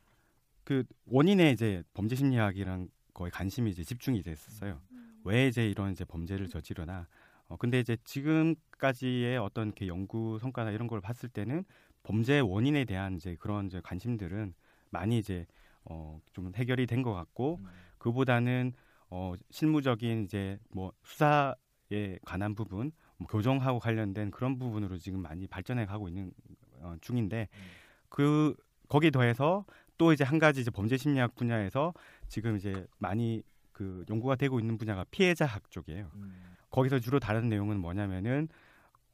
그 0.65 0.85
원인에 1.07 1.51
이제 1.51 1.83
범죄 1.95 2.15
심리학이란 2.15 2.89
거에 3.15 3.31
관심이 3.31 3.71
이제 3.71 3.83
집중이 3.83 4.23
됐었어요. 4.23 4.81
왜 5.25 5.49
이제 5.49 5.69
이런 5.69 5.93
이제 5.93 6.05
범죄를 6.05 6.49
저지르나. 6.49 7.07
어 7.49 7.57
근데 7.57 7.81
이제 7.81 7.97
지금까지의 8.05 9.37
어떤 9.39 9.69
이렇게 9.69 9.89
연구 9.89 10.39
성과나 10.41 10.71
이런 10.71 10.87
걸 10.87 11.01
봤을 11.01 11.29
때는 11.29 11.65
범죄 12.03 12.41
원인에 12.41 12.85
대한 12.85 13.17
이제 13.17 13.37
그런 13.39 13.67
이제 13.67 13.81
관심들은 13.83 14.55
많이 14.91 15.19
이제 15.19 15.47
어 15.85 16.21
좀 16.33 16.53
해결이 16.55 16.87
된 16.87 17.03
것 17.03 17.13
같고 17.15 17.59
음. 17.61 17.67
그보다는 17.99 18.73
어 19.11 19.35
실무적인 19.51 20.25
이제 20.25 20.59
뭐 20.71 20.93
수사에 21.05 22.19
관한 22.25 22.55
부분, 22.55 22.93
뭐 23.17 23.27
교정하고 23.29 23.79
관련된 23.81 24.31
그런 24.31 24.59
부분으로 24.59 24.99
지금 24.99 25.21
많이 25.21 25.47
발전해 25.47 25.87
가고 25.87 26.09
있는 26.09 26.33
어, 26.81 26.95
중인데 27.01 27.49
음. 27.53 27.61
그 28.09 28.55
거기에 28.89 29.11
더해서 29.11 29.65
또 29.99 30.13
이제 30.13 30.25
한 30.25 30.39
가지 30.39 30.61
이제 30.63 30.71
범죄 30.71 30.97
심리학 30.97 31.35
분야에서 31.35 31.93
지금 32.29 32.57
이제 32.57 32.87
많이 32.99 33.43
그 33.73 34.05
연구가 34.09 34.37
되고 34.37 34.59
있는 34.61 34.79
분야가 34.79 35.05
피해자학 35.11 35.71
쪽이에요. 35.71 36.11
음. 36.15 36.57
거기서 36.71 36.99
주로 37.01 37.19
다른 37.21 37.49
내용은 37.49 37.81
뭐냐면은 37.81 38.49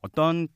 어떤 0.02 0.46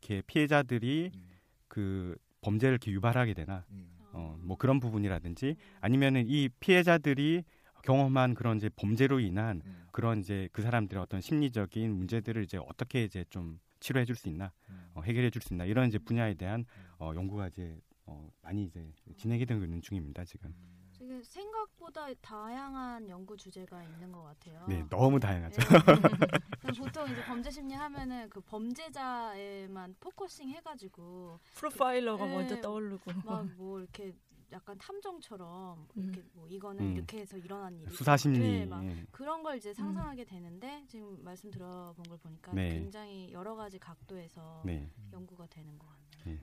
이렇게 0.00 0.22
피해자들이 0.26 1.10
음. 1.14 1.28
그 1.72 2.14
범죄를 2.42 2.74
이렇게 2.74 2.90
유발하게 2.90 3.32
되나 3.32 3.64
음. 3.70 3.88
어, 4.12 4.38
뭐 4.42 4.58
그런 4.58 4.78
부분이라든지 4.78 5.56
아니면은 5.80 6.26
이 6.26 6.50
피해자들이 6.60 7.44
경험한 7.82 8.34
그런 8.34 8.58
이제 8.58 8.68
범죄로 8.76 9.20
인한 9.20 9.62
음. 9.64 9.86
그런 9.90 10.20
이제 10.20 10.50
그 10.52 10.60
사람들의 10.60 11.02
어떤 11.02 11.22
심리적인 11.22 11.90
문제들을 11.90 12.42
이제 12.42 12.58
어떻게 12.58 13.04
이제 13.04 13.24
좀 13.30 13.58
치료해 13.80 14.04
줄 14.04 14.16
수 14.16 14.28
있나 14.28 14.52
음. 14.68 14.90
어, 14.92 15.00
해결해 15.00 15.30
줄 15.30 15.40
수 15.40 15.54
있나 15.54 15.64
이런 15.64 15.88
이제 15.88 15.96
분야에 15.98 16.34
대한 16.34 16.66
어, 16.98 17.12
연구가 17.14 17.48
이제 17.48 17.80
어, 18.04 18.28
많이 18.42 18.64
이제 18.64 18.86
진행이 19.16 19.46
되고 19.46 19.64
있는 19.64 19.80
중입니다 19.80 20.26
지금. 20.26 20.54
되게 20.98 21.22
생 21.22 21.50
각보다 21.82 22.06
다양한 22.20 23.08
연구 23.08 23.36
주제가 23.36 23.82
있는 23.82 24.12
것 24.12 24.22
같아요. 24.22 24.64
네, 24.68 24.84
너무 24.88 25.18
다양하죠. 25.18 25.60
네. 25.60 25.66
보통 26.78 27.10
이제 27.10 27.22
범죄 27.24 27.50
심리 27.50 27.74
하면은 27.74 28.30
그 28.30 28.40
범죄자에만 28.40 29.96
focusing 29.98 30.50
해가지고 30.50 31.40
프로파일러가 31.54 32.26
네. 32.26 32.34
먼저 32.34 32.60
떠오르고 32.60 33.12
막 33.24 33.42
뭐 33.56 33.80
이렇게 33.80 34.14
약간 34.52 34.76
탐정처럼 34.78 35.88
이렇게 35.96 36.22
뭐 36.34 36.46
이거는 36.46 36.84
음. 36.84 36.96
이렇게 36.96 37.20
해서 37.20 37.36
일어난 37.36 37.76
일이 37.80 37.90
수사 37.90 38.16
심리. 38.16 38.38
네, 38.38 38.66
막 38.66 38.84
예. 38.84 39.04
그런 39.10 39.42
걸 39.42 39.56
이제 39.56 39.72
상상하게 39.74 40.24
되는데 40.24 40.84
지금 40.86 41.18
말씀 41.24 41.50
들어본 41.50 42.04
걸 42.04 42.18
보니까 42.18 42.52
네. 42.52 42.68
굉장히 42.70 43.32
여러 43.32 43.56
가지 43.56 43.78
각도에서 43.78 44.62
네. 44.64 44.88
연구가 45.12 45.46
되는 45.46 45.78
것 45.78 45.86
같네요. 45.88 46.38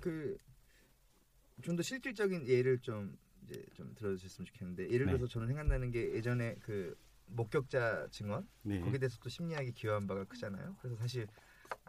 그 0.00 0.38
좀 1.62 1.74
더 1.74 1.82
실질적인 1.82 2.46
예를 2.48 2.80
좀 2.80 3.16
이제 3.46 3.64
좀 3.74 3.94
들어주셨으면 3.94 4.46
좋겠는데 4.46 4.90
예를 4.90 5.06
네. 5.06 5.12
들어서 5.12 5.26
저는 5.26 5.46
생각나는 5.46 5.90
게 5.90 6.12
예전에 6.14 6.56
그 6.60 6.96
목격자 7.26 8.08
증언 8.10 8.48
네. 8.62 8.80
거기에 8.80 8.98
대해서 8.98 9.18
또 9.22 9.28
심리학이 9.28 9.72
기여한 9.72 10.06
바가 10.06 10.24
크잖아요. 10.24 10.76
그래서 10.80 10.96
사실 10.96 11.26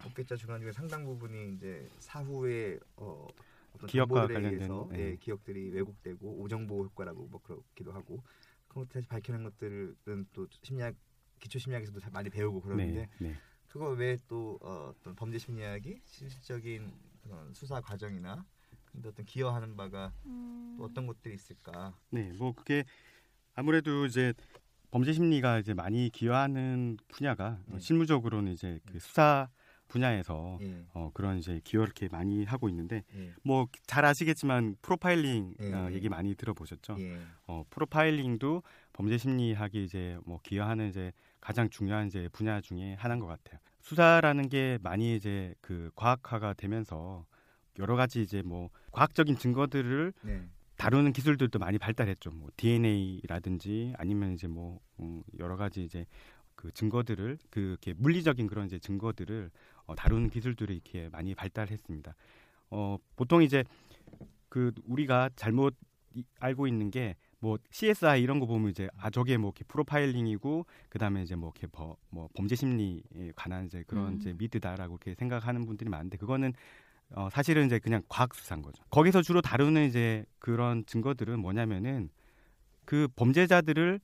목격자 0.03 0.35
증언 0.37 0.61
중에 0.61 0.71
상당 0.71 1.05
부분이 1.05 1.53
이제 1.53 1.87
사후에 1.99 2.79
어, 2.95 3.27
어떤 3.73 3.87
기억과 3.87 4.27
관련된, 4.27 4.53
의해서 4.53 4.87
네. 4.91 5.11
예, 5.11 5.15
기억들이 5.17 5.69
왜곡되고 5.71 6.41
오정보 6.41 6.85
효과라고 6.85 7.27
뭐 7.27 7.41
그렇기도 7.41 7.91
하고 7.91 8.23
그런 8.67 8.85
것들 8.85 9.01
다시 9.01 9.07
밝혀낸 9.07 9.43
것들은 9.43 10.27
또 10.33 10.47
심리학 10.63 10.95
기초 11.39 11.59
심리학에서도 11.59 11.99
잘 11.99 12.11
많이 12.11 12.29
배우고 12.29 12.61
그러는데 12.61 13.07
네. 13.19 13.27
네. 13.27 13.35
그거 13.67 13.89
외에 13.91 14.17
또 14.27 14.57
어, 14.61 14.93
어떤 14.97 15.15
범죄 15.15 15.37
심리학이 15.37 16.01
실질적인 16.05 16.91
그런 17.21 17.53
수사 17.53 17.81
과정이나 17.81 18.45
근데 18.97 19.09
어떤 19.09 19.25
기여하는 19.27 19.75
바가 19.75 20.11
음. 20.25 20.73
또 20.75 20.85
어떤 20.85 21.05
것들이 21.05 21.35
있을까? 21.35 21.95
네, 22.09 22.31
뭐 22.39 22.53
그게 22.53 22.83
아무래도 23.53 24.07
이제 24.07 24.33
범죄 24.89 25.13
심리가 25.13 25.59
이제 25.59 25.75
많이 25.75 26.09
기여하는 26.09 26.97
분야가 27.07 27.59
어, 27.67 27.73
네. 27.73 27.79
실무적으로는 27.79 28.53
이제 28.53 28.79
그 28.87 28.99
수사 28.99 29.49
분야에서 29.87 30.57
예, 30.61 30.85
어, 30.93 31.11
그런 31.13 31.37
이제 31.37 31.61
기여를 31.63 31.89
이렇게 31.89 32.09
많이 32.09 32.43
하고 32.43 32.69
있는데 32.69 33.03
예, 33.15 33.33
뭐잘 33.43 34.03
아시겠지만 34.03 34.75
프로파일링 34.81 35.53
예, 35.61 35.73
어, 35.73 35.89
예. 35.91 35.93
얘기 35.93 36.09
많이 36.09 36.33
들어보셨죠? 36.33 36.97
예, 36.99 37.21
어, 37.45 37.63
프로파일링도 37.69 38.63
범죄 38.93 39.19
심리학이 39.19 39.83
이제 39.83 40.17
뭐 40.25 40.39
기여하는 40.41 40.89
이제 40.89 41.11
가장 41.39 41.69
중요한 41.69 42.07
이제 42.07 42.29
분야 42.33 42.61
중에 42.61 42.95
하나인 42.95 43.19
것 43.19 43.27
같아요. 43.27 43.59
수사라는 43.81 44.49
게 44.49 44.79
많이 44.81 45.15
이제 45.15 45.53
그 45.61 45.91
과학화가 45.95 46.55
되면서 46.55 47.25
여러 47.79 47.95
가지 47.95 48.21
이제 48.21 48.41
뭐 48.41 48.69
과학적인 48.91 49.37
증거들을 49.37 50.13
네, 50.23 50.47
다루는 50.77 51.13
기술들도 51.13 51.59
많이 51.59 51.77
발달했죠. 51.77 52.31
뭐 52.31 52.49
DNA라든지 52.57 53.93
아니면 53.97 54.33
이제 54.33 54.47
뭐 54.47 54.79
음, 54.99 55.23
여러 55.39 55.55
가지 55.57 55.83
이제 55.83 56.05
그 56.55 56.71
증거들을 56.71 57.37
그 57.49 57.59
이렇게 57.59 57.93
물리적인 57.93 58.47
그런 58.47 58.65
이제 58.65 58.79
증거들을 58.79 59.51
어, 59.85 59.95
다루는 59.95 60.29
기술들이 60.29 60.73
이렇게 60.75 61.09
많이 61.09 61.35
발달했습니다. 61.35 62.15
어, 62.71 62.97
보통 63.15 63.43
이제 63.43 63.63
그 64.49 64.71
우리가 64.85 65.29
잘못 65.35 65.75
이- 66.13 66.23
알고 66.39 66.67
있는 66.67 66.89
게 66.91 67.15
뭐 67.39 67.57
CSI 67.69 68.21
이런 68.23 68.39
거 68.39 68.47
보면 68.47 68.71
이제 68.71 68.89
아 68.97 69.09
저게 69.11 69.37
뭐 69.37 69.49
이렇게 69.49 69.63
프로파일링이고 69.65 70.65
그다음에 70.89 71.21
이제 71.21 71.35
뭐 71.35 71.51
이렇게 71.53 71.67
버, 71.67 71.95
뭐 72.09 72.27
범죄 72.35 72.55
심리에 72.55 73.31
관한 73.35 73.65
이제 73.65 73.83
그런 73.85 74.13
음. 74.13 74.17
이제 74.17 74.33
미드다라고 74.33 74.95
이렇게 74.95 75.13
생각하는 75.13 75.65
분들이 75.67 75.87
많은데 75.89 76.17
그거는 76.17 76.53
어 77.11 77.29
사실은 77.31 77.65
이제 77.65 77.79
그냥 77.79 78.01
과학 78.09 78.35
수사인 78.35 78.61
거죠. 78.61 78.83
거기서 78.89 79.21
주로 79.21 79.41
다루는 79.41 79.87
이제 79.87 80.25
그런 80.39 80.85
증거들은 80.85 81.39
뭐냐면은 81.39 82.09
그 82.85 83.07
범죄자들을 83.15 83.99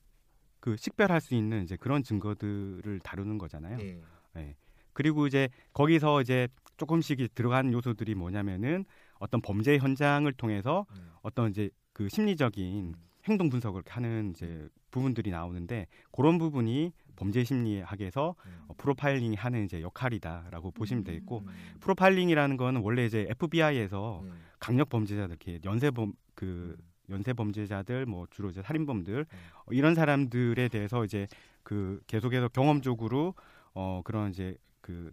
그 0.60 0.78
식별할 0.78 1.20
수 1.20 1.36
있는 1.36 1.64
이제 1.64 1.76
그런 1.76 2.04
증거들을 2.04 3.00
다루는 3.04 3.38
거잖아요. 3.38 3.80
예. 3.82 4.02
예. 4.38 4.56
그리고 4.94 5.28
이제 5.28 5.50
거기서 5.74 6.22
이제 6.22 6.48
조금씩 6.78 7.36
들어가는 7.36 7.74
요소들이 7.74 8.16
뭐냐면은 8.16 8.86
어떤 9.20 9.42
범죄 9.42 9.78
현장을 9.78 10.32
통해서 10.34 10.86
음. 10.92 11.12
어떤 11.22 11.50
이제 11.50 11.70
그 11.92 12.10
심리적인 12.10 12.96
행동 13.28 13.50
분석을 13.50 13.84
하는 13.88 14.32
이제 14.32 14.68
부분들이 14.94 15.32
나오는데 15.32 15.88
그런 16.12 16.38
부분이 16.38 16.94
범죄 17.16 17.44
심리학에서 17.44 18.36
음. 18.46 18.52
어, 18.70 18.74
프로파일링이 18.78 19.36
하는 19.36 19.66
이제 19.66 19.82
역할이다라고 19.82 20.72
보시면 20.72 21.04
되겠고 21.04 21.40
음. 21.40 21.48
프로파일링이라는 21.82 22.56
거는 22.56 22.82
원래 22.82 23.06
이제 23.06 23.28
FBI에서 23.30 24.22
음. 24.24 24.34
강력 24.60 24.90
범죄자들 24.90 25.38
이렇게 25.42 25.60
연쇄범 25.66 26.14
그 26.36 26.78
연쇄 27.10 27.34
범죄자들 27.34 28.06
뭐 28.06 28.28
주로 28.32 28.50
이제 28.50 28.62
살인범들 28.62 29.26
어, 29.66 29.72
이런 29.72 29.96
사람들에 29.96 30.70
대해서 30.70 31.04
이제 31.04 31.28
그 31.64 32.00
계속해서 32.08 32.48
경험적으로 32.50 33.34
어 33.74 34.02
그런 34.06 34.30
이제 34.30 34.56
그 34.80 35.12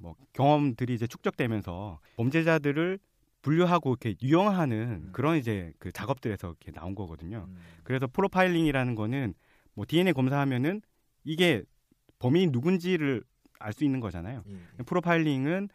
뭐 0.00 0.14
경험들이 0.32 0.94
이제 0.94 1.06
축적되면서 1.06 2.00
범죄자들을 2.16 2.98
분류하고 3.42 3.90
이렇게 3.90 4.16
유형하는 4.22 5.02
음. 5.06 5.08
그런 5.12 5.36
이제 5.36 5.72
그 5.78 5.92
작업들에서 5.92 6.48
이렇게 6.48 6.72
나온 6.72 6.94
거거든요. 6.94 7.46
음. 7.48 7.56
그래서 7.84 8.06
프로파일링이라는 8.06 8.94
거는 8.94 9.34
뭐 9.74 9.84
DNA 9.86 10.12
검사하면은 10.12 10.82
이게 11.24 11.62
범인이 12.18 12.48
누군지를 12.48 13.22
알 13.60 13.72
수 13.72 13.84
있는 13.84 14.00
거잖아요. 14.00 14.44
예. 14.48 14.82
프로파일링은 14.84 15.68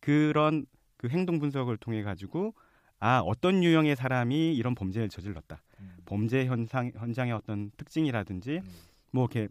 그런 0.00 0.66
그 0.96 1.08
행동 1.08 1.38
분석을 1.38 1.76
통해 1.76 2.02
가지고 2.02 2.54
아 2.98 3.18
어떤 3.20 3.62
유형의 3.62 3.96
사람이 3.96 4.54
이런 4.54 4.74
범죄를 4.74 5.08
저질렀다. 5.08 5.62
음. 5.80 5.96
범죄 6.04 6.46
현상 6.46 6.90
현장의 6.94 7.32
어떤 7.32 7.70
특징이라든지 7.76 8.58
음. 8.58 8.70
뭐 9.10 9.28
이렇게 9.30 9.48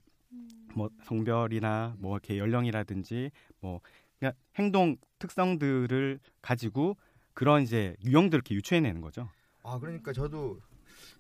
뭐 0.74 0.90
성별이나 1.04 1.96
뭐 2.00 2.16
이렇게 2.16 2.38
연령이라든지 2.38 3.32
뭐 3.60 3.82
그냥 4.18 4.34
행동 4.58 4.96
특성들을 5.20 6.20
가지고 6.42 6.98
그런 7.34 7.62
이제 7.64 7.96
유형들을 8.04 8.40
이렇게 8.40 8.56
유추해내는 8.56 9.02
거죠. 9.02 9.30
아 9.64 9.80
그러니까 9.80 10.14
저도 10.14 10.60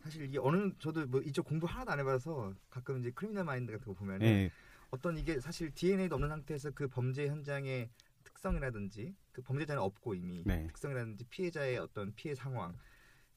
사실 0.03 0.23
이게 0.23 0.39
어느 0.39 0.71
저도 0.79 1.07
뭐 1.07 1.21
이쪽 1.21 1.45
공부 1.45 1.67
하나도 1.67 1.91
안 1.91 1.99
해봐서 1.99 2.53
가끔 2.69 2.99
이제 2.99 3.11
크리미널 3.11 3.43
마인드 3.43 3.71
같은 3.71 3.85
거 3.85 3.93
보면 3.93 4.21
은 4.21 4.27
예. 4.27 4.51
어떤 4.89 5.17
이게 5.17 5.39
사실 5.39 5.73
DNA도 5.73 6.15
없는 6.15 6.29
상태에서 6.29 6.71
그 6.71 6.87
범죄 6.87 7.27
현장의 7.27 7.89
특성이라든지 8.23 9.15
그 9.31 9.41
범죄자는 9.41 9.81
없고 9.81 10.15
이미 10.15 10.43
네. 10.45 10.67
특성이라든지 10.67 11.25
피해자의 11.25 11.77
어떤 11.77 12.13
피해 12.15 12.35
상황, 12.35 12.77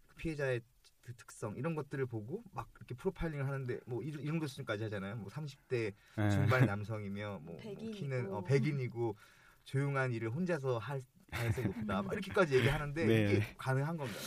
그 0.08 0.14
피해자의 0.16 0.60
그 1.02 1.14
특성 1.16 1.54
이런 1.56 1.74
것들을 1.74 2.06
보고 2.06 2.42
막 2.52 2.70
이렇게 2.76 2.94
프로파일링을 2.94 3.46
하는데 3.46 3.78
뭐 3.86 4.02
이, 4.02 4.08
이 4.08 4.26
정도 4.26 4.46
수준까지 4.46 4.84
하잖아요. 4.84 5.16
뭐 5.16 5.28
30대 5.28 5.92
예. 6.18 6.28
중반의 6.30 6.66
남성이며 6.66 7.40
뭐 7.42 7.56
백인이고. 7.60 7.90
키는 7.92 8.32
어, 8.32 8.42
백인이고 8.42 9.16
조용한 9.64 10.12
일을 10.12 10.30
혼자서 10.30 10.78
할 10.78 11.02
가능성이 11.34 11.66
높다. 11.66 12.02
막 12.02 12.12
이렇게까지 12.12 12.56
얘기하는데 12.56 13.06
네. 13.06 13.24
이게 13.24 13.42
가능한 13.58 13.96
건가요? 13.96 14.18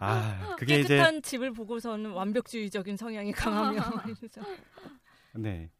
아, 0.00 0.56
그게 0.58 0.80
이제 0.80 0.96
깨끗한 0.96 1.22
집을 1.22 1.52
보고서는 1.52 2.12
완벽주의적인 2.12 2.96
성향이 2.96 3.32
강하며. 3.32 3.80
네. 5.34 5.70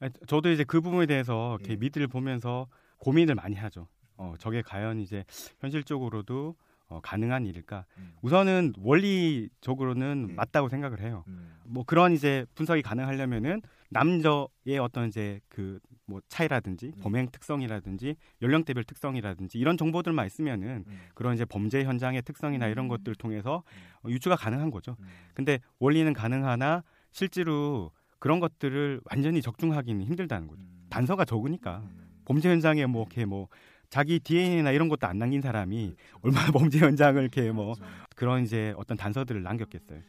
아, 0.00 0.08
저도 0.26 0.50
이제 0.50 0.64
그 0.64 0.80
부분에 0.80 1.06
대해서 1.06 1.56
이렇게 1.58 1.72
예. 1.72 1.76
미드를 1.76 2.06
보면서 2.06 2.68
고민을 2.98 3.34
많이 3.34 3.56
하죠. 3.56 3.88
어, 4.16 4.34
저게 4.38 4.62
과연 4.62 5.00
이제 5.00 5.24
현실적으로도 5.60 6.56
어, 6.88 7.00
가능한 7.02 7.46
일일까? 7.46 7.84
음. 7.98 8.14
우선은 8.22 8.74
원리적으로는 8.78 10.28
예. 10.30 10.34
맞다고 10.34 10.68
생각을 10.68 11.00
해요. 11.00 11.24
음. 11.28 11.54
뭐 11.64 11.84
그런 11.84 12.12
이제 12.12 12.46
분석이 12.54 12.82
가능하려면은 12.82 13.62
남녀의 13.90 14.78
어떤 14.80 15.08
이제 15.08 15.40
그 15.48 15.80
뭐 16.06 16.20
차이라든지 16.28 16.92
음. 16.96 17.00
범행 17.02 17.28
특성이라든지 17.30 18.16
연령대별 18.42 18.84
특성이라든지 18.84 19.58
이런 19.58 19.76
정보들만 19.76 20.26
있으면은 20.26 20.84
음. 20.86 21.00
그런 21.14 21.34
이제 21.34 21.44
범죄 21.44 21.84
현장의 21.84 22.22
특성이나 22.22 22.66
이런 22.68 22.86
음. 22.86 22.88
것들을 22.88 23.14
통해서 23.16 23.62
어, 24.02 24.08
유추가 24.08 24.36
가능한 24.36 24.70
거죠. 24.70 24.96
음. 25.00 25.06
근데 25.34 25.60
원리는 25.78 26.12
가능하나 26.12 26.82
실제로 27.10 27.90
그런 28.18 28.40
것들을 28.40 29.00
완전히 29.10 29.40
적중하기는 29.40 30.04
힘들다는 30.04 30.48
거죠. 30.48 30.62
음. 30.62 30.86
단서가 30.90 31.24
적으니까 31.24 31.78
음. 31.78 32.20
범죄 32.24 32.50
현장에 32.50 32.86
뭐 32.86 33.02
이렇게 33.02 33.24
뭐 33.24 33.48
자기 33.90 34.18
DNA나 34.18 34.72
이런 34.72 34.88
것도 34.88 35.06
안 35.06 35.18
남긴 35.18 35.40
사람이 35.40 35.94
얼마나 36.22 36.50
범죄 36.52 36.78
현장을 36.78 37.20
이렇게 37.20 37.50
뭐 37.50 37.74
그런 38.16 38.42
이제 38.42 38.74
어떤 38.76 38.96
단서들을 38.96 39.42
남겼겠어요. 39.42 40.00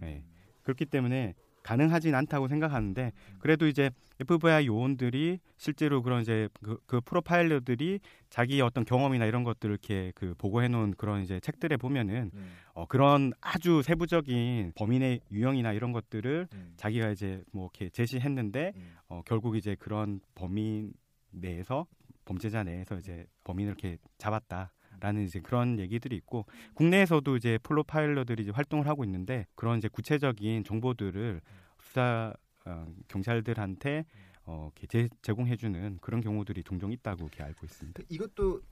네. 0.00 0.24
그렇기 0.62 0.86
때문에 0.86 1.34
가능하진 1.64 2.14
않다고 2.14 2.46
생각하는데 2.46 3.12
그래도 3.40 3.66
이제 3.66 3.90
FBI 4.20 4.66
요원들이 4.66 5.40
실제로 5.56 6.02
그런 6.02 6.20
이제 6.20 6.48
그, 6.62 6.78
그 6.86 7.00
프로파일러들이 7.00 8.00
자기 8.30 8.60
어떤 8.60 8.84
경험이나 8.84 9.24
이런 9.24 9.42
것들을 9.42 9.72
이렇게 9.72 10.12
그 10.14 10.34
보고해 10.38 10.68
놓은 10.68 10.94
그런 10.96 11.22
이제 11.22 11.40
책들에 11.40 11.76
보면은 11.76 12.30
음. 12.32 12.52
어 12.74 12.86
그런 12.86 13.32
아주 13.40 13.82
세부적인 13.82 14.72
범인의 14.76 15.20
유형이나 15.32 15.72
이런 15.72 15.92
것들을 15.92 16.48
음. 16.52 16.74
자기가 16.76 17.10
이제 17.10 17.42
뭐 17.50 17.70
이렇게 17.74 17.88
제시했는데 17.90 18.72
음. 18.76 18.96
어 19.08 19.22
결국 19.24 19.56
이제 19.56 19.74
그런 19.78 20.20
범인 20.34 20.92
내에서 21.30 21.86
범죄자 22.24 22.62
내에서 22.62 22.98
이제 22.98 23.26
범인을 23.44 23.72
이렇게 23.72 23.98
잡았다라는 24.18 25.24
이제 25.24 25.40
그런 25.40 25.78
얘기들이 25.78 26.16
있고 26.16 26.46
국내에서도 26.74 27.36
이제 27.36 27.58
프로파일러들이 27.62 28.42
이제 28.42 28.52
활동을 28.52 28.86
하고 28.86 29.04
있는데 29.04 29.46
그런 29.54 29.78
이제 29.78 29.88
구체적인 29.88 30.64
정보들을 30.64 31.40
수사 31.80 32.32
어, 32.66 32.86
경찰들한테 33.08 34.04
어, 34.46 34.70
제, 34.88 35.08
제공해주는 35.22 35.98
그런 36.00 36.20
경우들이 36.20 36.62
종종 36.64 36.92
있다고 36.92 37.24
이렇게 37.24 37.42
알고 37.42 37.66
있습니다. 37.66 38.02
그 38.02 38.06
이것도 38.08 38.62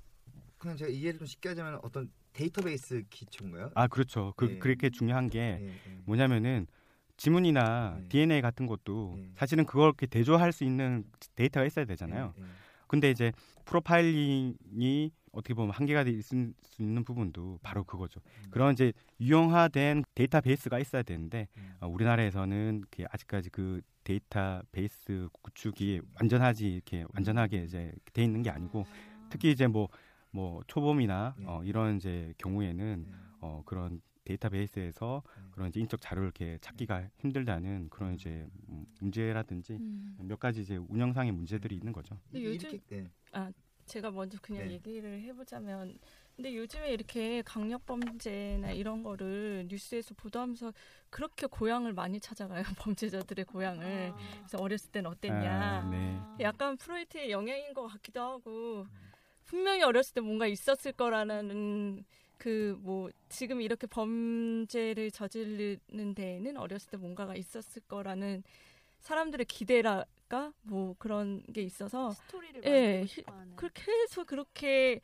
그냥 0.58 0.76
제가 0.76 0.90
이해를 0.90 1.18
좀 1.18 1.26
쉽게 1.26 1.50
하자면 1.50 1.80
어떤 1.82 2.10
데이터베이스 2.32 3.04
기초인가요? 3.10 3.70
아 3.74 3.86
그렇죠. 3.88 4.32
그 4.36 4.46
네. 4.46 4.58
그렇게 4.58 4.90
중요한 4.90 5.28
게 5.28 5.58
예, 5.60 5.66
예. 5.66 5.98
뭐냐면은 6.04 6.66
지문이나 7.16 7.98
네. 8.00 8.08
DNA 8.08 8.40
같은 8.40 8.66
것도 8.66 9.14
네. 9.16 9.32
사실은 9.36 9.66
그걸 9.66 9.88
이렇게 9.88 10.06
대조할 10.06 10.52
수 10.52 10.64
있는 10.64 11.04
데이터가 11.34 11.66
있어야 11.66 11.84
되잖아요. 11.84 12.34
근데 12.92 13.10
이제 13.10 13.32
프로파일링이 13.64 15.12
어떻게 15.32 15.54
보면 15.54 15.70
한계가 15.70 16.02
있을 16.02 16.52
수 16.60 16.82
있는 16.82 17.04
부분도 17.04 17.58
바로 17.62 17.84
그거죠. 17.84 18.20
음. 18.26 18.50
그런 18.50 18.74
이제 18.74 18.92
유형화된 19.18 20.04
데이터베이스가 20.14 20.78
있어야 20.78 21.02
되는데 21.02 21.48
음. 21.56 21.72
어, 21.80 21.88
우리나라에서는 21.88 22.82
그게 22.90 23.06
아직까지 23.10 23.48
그 23.48 23.80
데이터베이스 24.04 25.28
구축이 25.40 26.02
완전하지 26.20 26.70
이렇게 26.70 27.06
완전하게 27.14 27.64
이제 27.64 27.94
돼 28.12 28.24
있는 28.24 28.42
게 28.42 28.50
아니고 28.50 28.84
특히 29.30 29.52
이제 29.52 29.66
뭐뭐 29.66 30.64
초범이나 30.66 31.36
네. 31.38 31.44
어, 31.48 31.62
이런 31.64 31.96
이제 31.96 32.34
경우에는 32.36 33.06
예. 33.08 33.12
어, 33.40 33.62
그런 33.64 34.02
데이터베이스에서 34.24 35.22
음. 35.38 35.48
그런 35.52 35.68
이제 35.68 35.80
인적 35.80 36.00
자료를 36.00 36.26
이렇게 36.28 36.58
찾기가 36.60 37.08
힘들다는 37.18 37.88
그런 37.90 38.14
이제 38.14 38.46
음, 38.68 38.86
문제라든지 39.00 39.74
음. 39.74 40.16
몇 40.22 40.38
가지 40.38 40.60
이제 40.62 40.76
운영상의 40.76 41.32
문제들이 41.32 41.74
있는 41.76 41.92
거죠. 41.92 42.18
근데 42.30 42.40
이- 42.40 42.44
요즘- 42.46 42.70
이렇게 42.70 42.82
예. 42.96 43.52
제가 43.86 44.12
먼저 44.12 44.38
그냥 44.40 44.68
네. 44.68 44.74
얘기를 44.74 45.20
해보자면 45.22 45.98
근데 46.36 46.56
요즘에 46.56 46.92
이렇게 46.92 47.42
강력 47.42 47.84
범죄나 47.84 48.70
이런 48.70 49.02
거를 49.02 49.66
뉴스에서 49.68 50.14
보도하면서 50.14 50.72
그렇게 51.10 51.46
고향을 51.46 51.92
많이 51.92 52.20
찾아가요 52.20 52.62
범죄자들의 53.26 53.44
고향을 53.44 54.12
그래서 54.38 54.58
어렸을 54.58 54.92
땐 54.92 55.04
어땠냐 55.06 55.82
아, 55.82 55.90
네. 55.90 56.18
약간 56.40 56.76
프로이트의 56.76 57.32
영향인 57.32 57.74
것 57.74 57.88
같기도 57.88 58.20
하고 58.20 58.86
분명히 59.44 59.82
어렸을 59.82 60.14
때 60.14 60.20
뭔가 60.20 60.46
있었을 60.46 60.92
거라는 60.92 62.04
그 62.42 62.76
뭐 62.80 63.08
지금 63.28 63.60
이렇게 63.60 63.86
범죄를 63.86 65.12
저지르는 65.12 66.14
데에는 66.16 66.56
어렸을 66.56 66.90
때 66.90 66.96
뭔가가 66.96 67.36
있었을 67.36 67.82
거라는 67.86 68.42
사람들의 68.98 69.46
기대랄까 69.46 70.52
뭐 70.62 70.96
그런 70.98 71.44
게 71.52 71.62
있어서 71.62 72.10
스토리를 72.10 72.64
예. 72.64 73.06
그렇게 73.54 73.82
해서 73.92 74.24
그렇게 74.24 75.00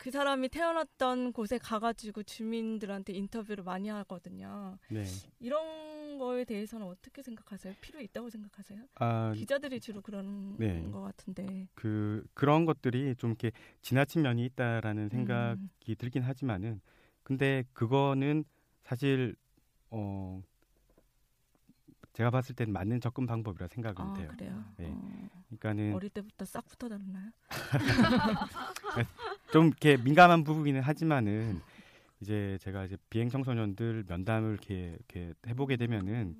그 0.00 0.10
사람이 0.10 0.48
태어났던 0.48 1.34
곳에 1.34 1.58
가가지고 1.58 2.22
주민들한테 2.22 3.12
인터뷰를 3.12 3.62
많이 3.62 3.90
하거든요. 3.90 4.78
네. 4.88 5.04
이런 5.40 6.16
거에 6.16 6.46
대해서는 6.46 6.86
어떻게 6.86 7.22
생각하세요? 7.22 7.74
필요 7.82 8.00
있다고 8.00 8.30
생각하세요? 8.30 8.86
아, 8.94 9.32
기자들이 9.36 9.78
주로 9.78 10.00
그런 10.00 10.56
네. 10.56 10.82
것 10.90 11.02
같은데. 11.02 11.68
그 11.74 12.24
그런 12.32 12.64
것들이 12.64 13.14
좀 13.16 13.32
이렇게 13.32 13.52
지나친 13.82 14.22
면이 14.22 14.42
있다라는 14.46 15.10
생각이 15.10 15.60
음. 15.60 15.94
들긴 15.98 16.22
하지만은 16.22 16.80
근데 17.22 17.64
그거는 17.74 18.44
사실 18.82 19.36
어 19.90 20.40
제가 22.14 22.30
봤을 22.30 22.54
때는 22.54 22.72
맞는 22.72 23.02
접근 23.02 23.26
방법이라 23.26 23.68
생각은 23.68 24.02
아, 24.02 24.12
돼요. 24.14 24.28
그래요? 24.30 24.64
네. 24.78 24.86
어, 24.88 25.39
그러니까는 25.50 25.94
어릴 25.94 26.10
때부터 26.10 26.44
싹 26.44 26.66
붙어 26.66 26.88
다녔나요? 26.88 27.30
좀 29.52 29.66
이렇게 29.66 29.96
민감한 29.96 30.44
부분이긴 30.44 30.80
하지만은 30.80 31.60
이제 32.20 32.58
제가 32.60 32.84
이제 32.84 32.96
비행 33.08 33.28
청소년들 33.28 34.04
면담을 34.06 34.52
이렇게, 34.52 34.96
이렇게 34.96 35.34
해보게 35.48 35.76
되면은 35.76 36.36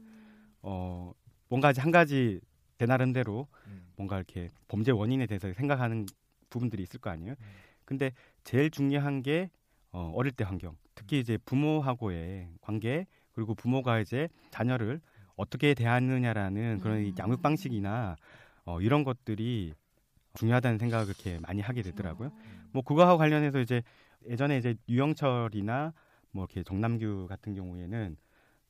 어 0.62 1.12
뭔가 1.48 1.72
한 1.76 1.90
가지 1.90 2.40
제 2.78 2.86
나름대로 2.86 3.48
음. 3.66 3.88
뭔가 3.96 4.16
이렇게 4.16 4.50
범죄 4.68 4.92
원인에 4.92 5.26
대해서 5.26 5.52
생각하는 5.52 6.06
부분들이 6.48 6.82
있을 6.82 7.00
거 7.00 7.10
아니에요. 7.10 7.32
음. 7.32 7.46
근데 7.84 8.12
제일 8.44 8.70
중요한 8.70 9.22
게 9.22 9.50
어, 9.92 10.12
어릴 10.14 10.32
때 10.32 10.44
환경, 10.44 10.76
특히 10.94 11.18
이제 11.18 11.36
부모하고의 11.38 12.48
관계 12.60 13.06
그리고 13.32 13.54
부모가 13.54 13.98
이제 13.98 14.28
자녀를 14.50 15.00
어떻게 15.34 15.74
대하느냐라는 15.74 16.80
그런 16.80 17.00
이 17.00 17.08
음. 17.08 17.14
양육 17.18 17.42
방식이나 17.42 18.16
어, 18.64 18.80
이런 18.80 19.04
것들이 19.04 19.74
중요하다는 20.34 20.78
생각을 20.78 21.06
그렇게 21.06 21.38
많이 21.40 21.60
하게 21.60 21.82
되더라고요. 21.82 22.30
뭐 22.72 22.82
그거하고 22.82 23.18
관련해서 23.18 23.60
이제 23.60 23.82
예전에 24.28 24.58
이제 24.58 24.76
유영철이나 24.88 25.92
뭐 26.32 26.44
이렇게 26.44 26.62
정남규 26.62 27.26
같은 27.28 27.54
경우에는 27.54 28.16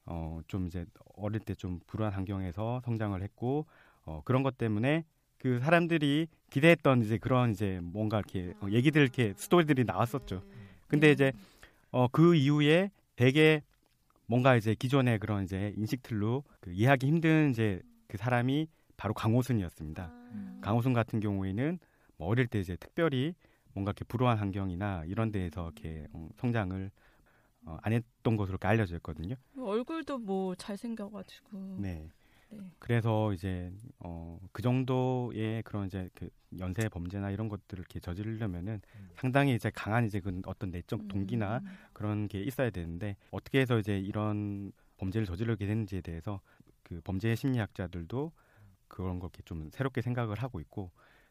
어 0.07 0.40
좀 0.48 0.66
이제 0.66 0.87
어릴 1.16 1.40
때 1.40 1.55
좀 1.55 1.81
불우한 1.87 2.12
환경에서 2.14 2.81
성장을 2.85 3.20
했고 3.22 3.66
어 4.05 4.22
그런 4.24 4.42
것 4.42 4.57
때문에 4.57 5.05
그 5.38 5.59
사람들이 5.61 6.29
기대했던 6.50 7.03
이제 7.03 7.18
그런 7.18 7.50
이제 7.53 7.79
뭔가 7.83 8.18
이렇게 8.18 8.55
어, 8.61 8.68
얘기들 8.70 9.03
이렇게 9.03 9.35
스토리들이 9.37 9.85
나왔었죠. 9.85 10.42
근데 10.88 11.11
이제 11.12 11.33
어 11.90 12.09
그 12.09 12.35
이후에 12.35 12.90
되게 13.16 13.62
뭔가 14.26 14.57
이제 14.57 14.74
기존의 14.74 15.18
그런 15.18 15.44
이제 15.44 15.74
인식 15.76 16.03
틀로 16.03 16.44
그 16.61 16.72
이해하기 16.72 17.07
힘든 17.07 17.50
이제 17.50 17.83
그 18.09 18.16
사람이 18.16 18.68
바로 19.00 19.14
강호순이었습니다. 19.14 20.12
음. 20.34 20.58
강호순 20.60 20.92
같은 20.92 21.20
경우에는 21.20 21.78
뭐 22.18 22.28
어릴 22.28 22.46
때 22.46 22.60
이제 22.60 22.76
특별히 22.76 23.34
뭔가 23.72 23.92
이렇게 23.92 24.04
불우한 24.04 24.36
환경이나 24.36 25.04
이런 25.06 25.32
데에서 25.32 25.72
이렇게 25.74 26.06
어, 26.12 26.28
성장을 26.36 26.90
어, 27.64 27.78
안 27.80 27.94
했던 27.94 28.36
것으로 28.36 28.56
이렇게 28.56 28.68
알려져 28.68 28.96
있거든요. 28.96 29.36
얼굴도 29.58 30.18
뭐 30.18 30.54
잘생겨가지고. 30.54 31.78
네. 31.78 32.10
네. 32.50 32.58
그래서 32.78 33.32
이제 33.32 33.72
어, 34.00 34.38
그 34.52 34.60
정도의 34.60 35.62
그런 35.62 35.86
이제 35.86 36.10
그 36.14 36.28
연쇄 36.58 36.86
범죄나 36.90 37.30
이런 37.30 37.48
것들을 37.48 37.80
이렇게 37.80 38.00
저지르려면은 38.00 38.82
음. 38.96 39.10
상당히 39.14 39.54
이제 39.54 39.70
강한 39.70 40.04
이제 40.04 40.20
그 40.20 40.42
어떤 40.44 40.70
내적 40.70 41.08
동기나 41.08 41.60
음. 41.64 41.66
그런 41.94 42.28
게 42.28 42.42
있어야 42.42 42.68
되는데 42.68 43.16
어떻게 43.30 43.60
해서 43.60 43.78
이제 43.78 43.98
이런 43.98 44.72
범죄를 44.98 45.26
저지르게 45.26 45.64
되는지에 45.64 46.02
대해서 46.02 46.42
그 46.82 47.00
범죄 47.02 47.34
심리학자들도 47.34 48.32
그런 48.90 49.18
걸 49.18 49.29
이렇게 49.29 49.42
좀 49.44 49.70
새롭게 49.72 50.03
생각을 50.03 50.42
하고 50.42 50.61
있고 50.61 50.90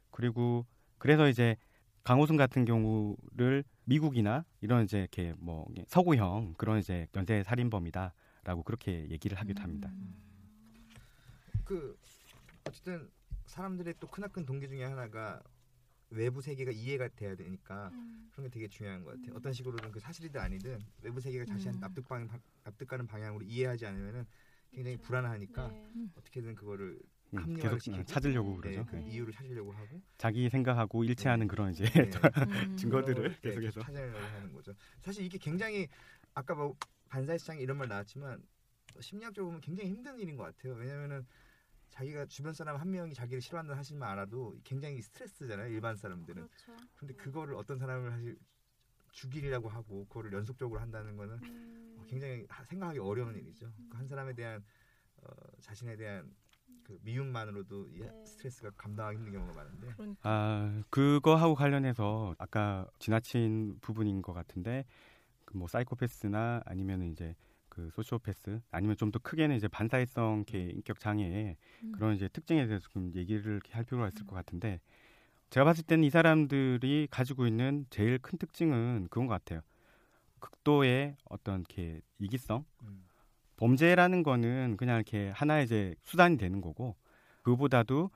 그리고 0.10 0.66
그래서 0.98 1.30
이제 1.30 1.58
강호순 2.04 2.38
같은 2.38 2.66
경우를 2.66 3.64
미국이나 3.84 4.46
이런 4.62 4.84
이제 4.84 5.00
이렇게 5.00 5.34
뭐 5.38 5.68
서구형 5.88 6.56
그런 6.58 6.80
이제 6.80 7.08
연쇄 7.16 7.44
살인범이다라고 7.44 8.64
그렇게 8.64 9.08
얘기를 9.10 9.38
하기도 9.38 9.62
합니다. 9.62 9.90
음. 9.90 10.16
그 11.64 12.00
어쨌든 12.66 13.12
사람들의 13.46 13.96
또 14.00 14.08
크나큰 14.08 14.46
동기 14.46 14.68
중에 14.68 14.84
하나가 14.84 15.44
외부 16.10 16.42
세계가 16.42 16.72
이해가 16.72 17.10
돼야 17.10 17.36
되니까 17.36 17.92
그런 18.32 18.46
게 18.46 18.50
되게 18.50 18.68
중요한 18.68 19.04
것 19.04 19.16
같아요. 19.16 19.36
어떤 19.36 19.54
식으로든 19.54 19.92
그 19.92 20.00
사실이든 20.00 20.40
아니든 20.42 20.80
외부 21.02 21.20
세계가 21.20 21.46
자신한 21.46 21.76
음. 21.76 21.80
납득 21.80 22.08
방 22.08 22.28
납득가는 22.64 23.06
방향으로 23.06 23.44
이해하지 23.44 23.86
않으면은 23.86 24.26
굉장히 24.72 24.98
불안하니까 24.98 25.68
네. 25.68 26.10
어떻게든 26.16 26.56
그거를 26.56 26.94
음, 26.94 27.19
계속 27.60 27.80
시키고 27.80 28.04
찾으려고 28.06 28.50
네, 28.62 28.72
그러죠. 28.74 28.86
그 28.90 28.96
네. 28.96 29.08
이유를 29.10 29.34
찾으려고 29.34 29.72
하고 29.72 30.02
자기 30.18 30.50
생각하고 30.50 31.04
일치하는 31.04 31.48
네. 31.48 31.50
그런 31.50 31.72
이제 31.72 31.84
네, 31.86 32.10
음. 32.70 32.78
증거들을 32.78 33.24
이렇게 33.26 33.50
계속해서 33.50 33.82
찾아내려고 33.82 34.20
하는 34.20 34.54
거죠. 34.54 34.74
사실 35.02 35.24
이게 35.26 35.38
굉장히 35.38 35.88
아까 36.34 36.56
뭐 36.56 36.76
반사의 37.10 37.40
시장 37.40 37.58
이런 37.60 37.78
말 37.78 37.88
나왔지만 37.88 38.42
심리학적으로 39.00 39.48
보면 39.52 39.62
굉장히 39.62 39.90
힘든 39.92 40.20
일인 40.20 40.36
것 40.36 40.44
같아요. 40.44 40.74
왜냐면은 40.74 41.26
자기가 41.90 42.26
주변 42.28 42.54
사람 42.54 42.78
한 42.78 42.90
명이 42.92 43.14
자기를 43.14 43.42
싫어한다는 43.42 43.76
사실만 43.78 44.10
알아도 44.10 44.56
굉장히 44.64 45.02
스트레스잖아요. 45.02 45.70
일반 45.74 45.96
사람들은. 45.96 46.48
그렇죠. 46.48 46.76
근데 46.96 47.14
그거를 47.16 47.56
어떤 47.56 47.78
사람을 47.78 48.12
사실 48.12 48.38
죽이려고 49.12 49.70
하고 49.70 50.06
그거를 50.06 50.34
연속적으로 50.34 50.80
한다는 50.80 51.18
거는 51.18 51.40
음. 51.44 51.96
어, 51.98 52.06
굉장히 52.08 52.46
하- 52.48 52.64
생각하기 52.64 53.00
어려운 53.00 53.36
일이죠. 53.36 53.72
그한 53.90 54.08
사람에 54.08 54.34
대한 54.34 54.64
어, 55.18 55.28
자신에 55.62 55.96
대한 55.96 56.32
그 56.90 56.98
미움만으로도 57.04 57.88
이 57.90 58.00
네. 58.00 58.10
스트레스가 58.26 58.72
감당하기 58.76 59.18
힘든 59.18 59.34
경우가 59.34 59.54
많은데 59.54 59.94
그러니까. 59.96 60.20
아 60.24 60.82
그거하고 60.90 61.54
관련해서 61.54 62.34
아까 62.40 62.88
지나친 62.98 63.78
부분인 63.80 64.24
것 64.24 64.34
같은데 64.34 64.86
그 65.46 65.56
뭐 65.58 65.68
사이코패스나 65.68 66.64
아니면은 66.66 67.12
이제 67.12 67.36
그 67.70 67.90
소시오패스 67.92 68.60
아니면 68.72 68.98
좀 68.98 69.12
더 69.12 69.20
크게는 69.20 69.56
이제 69.56 69.68
반사회성 69.68 70.46
개 70.48 70.60
인격 70.70 71.00
장애의 71.00 71.58
음. 71.84 71.92
그런 71.92 72.16
이제 72.16 72.28
특징에 72.28 72.66
대해서 72.66 72.88
좀 72.90 73.12
얘기를 73.16 73.60
할 73.72 73.84
필요가 73.84 74.08
있을 74.08 74.26
것 74.26 74.36
같은데 74.36 74.80
제가 75.52 75.64
봤을 75.66 75.84
때는 75.84 76.04
이 76.04 76.10
사람들이 76.10 77.08
가지고 77.12 77.46
있는 77.48 77.86
제일 77.92 78.18
큰 78.20 78.38
특징은 78.40 79.08
그건 79.12 79.28
것 79.28 79.34
같아요. 79.34 79.62
극도의 80.40 81.18
어떤 81.26 81.60
이렇게 81.62 82.02
이기성 82.20 82.66
음. 82.84 83.04
범죄라는 83.60 84.24
거는 84.24 84.78
그냥 84.78 84.96
이렇게 84.96 85.30
하나의 85.36 85.66
이제 85.66 85.94
수단이 86.02 86.38
되는 86.38 86.62
거고 86.62 86.96
그보다도 87.44 88.10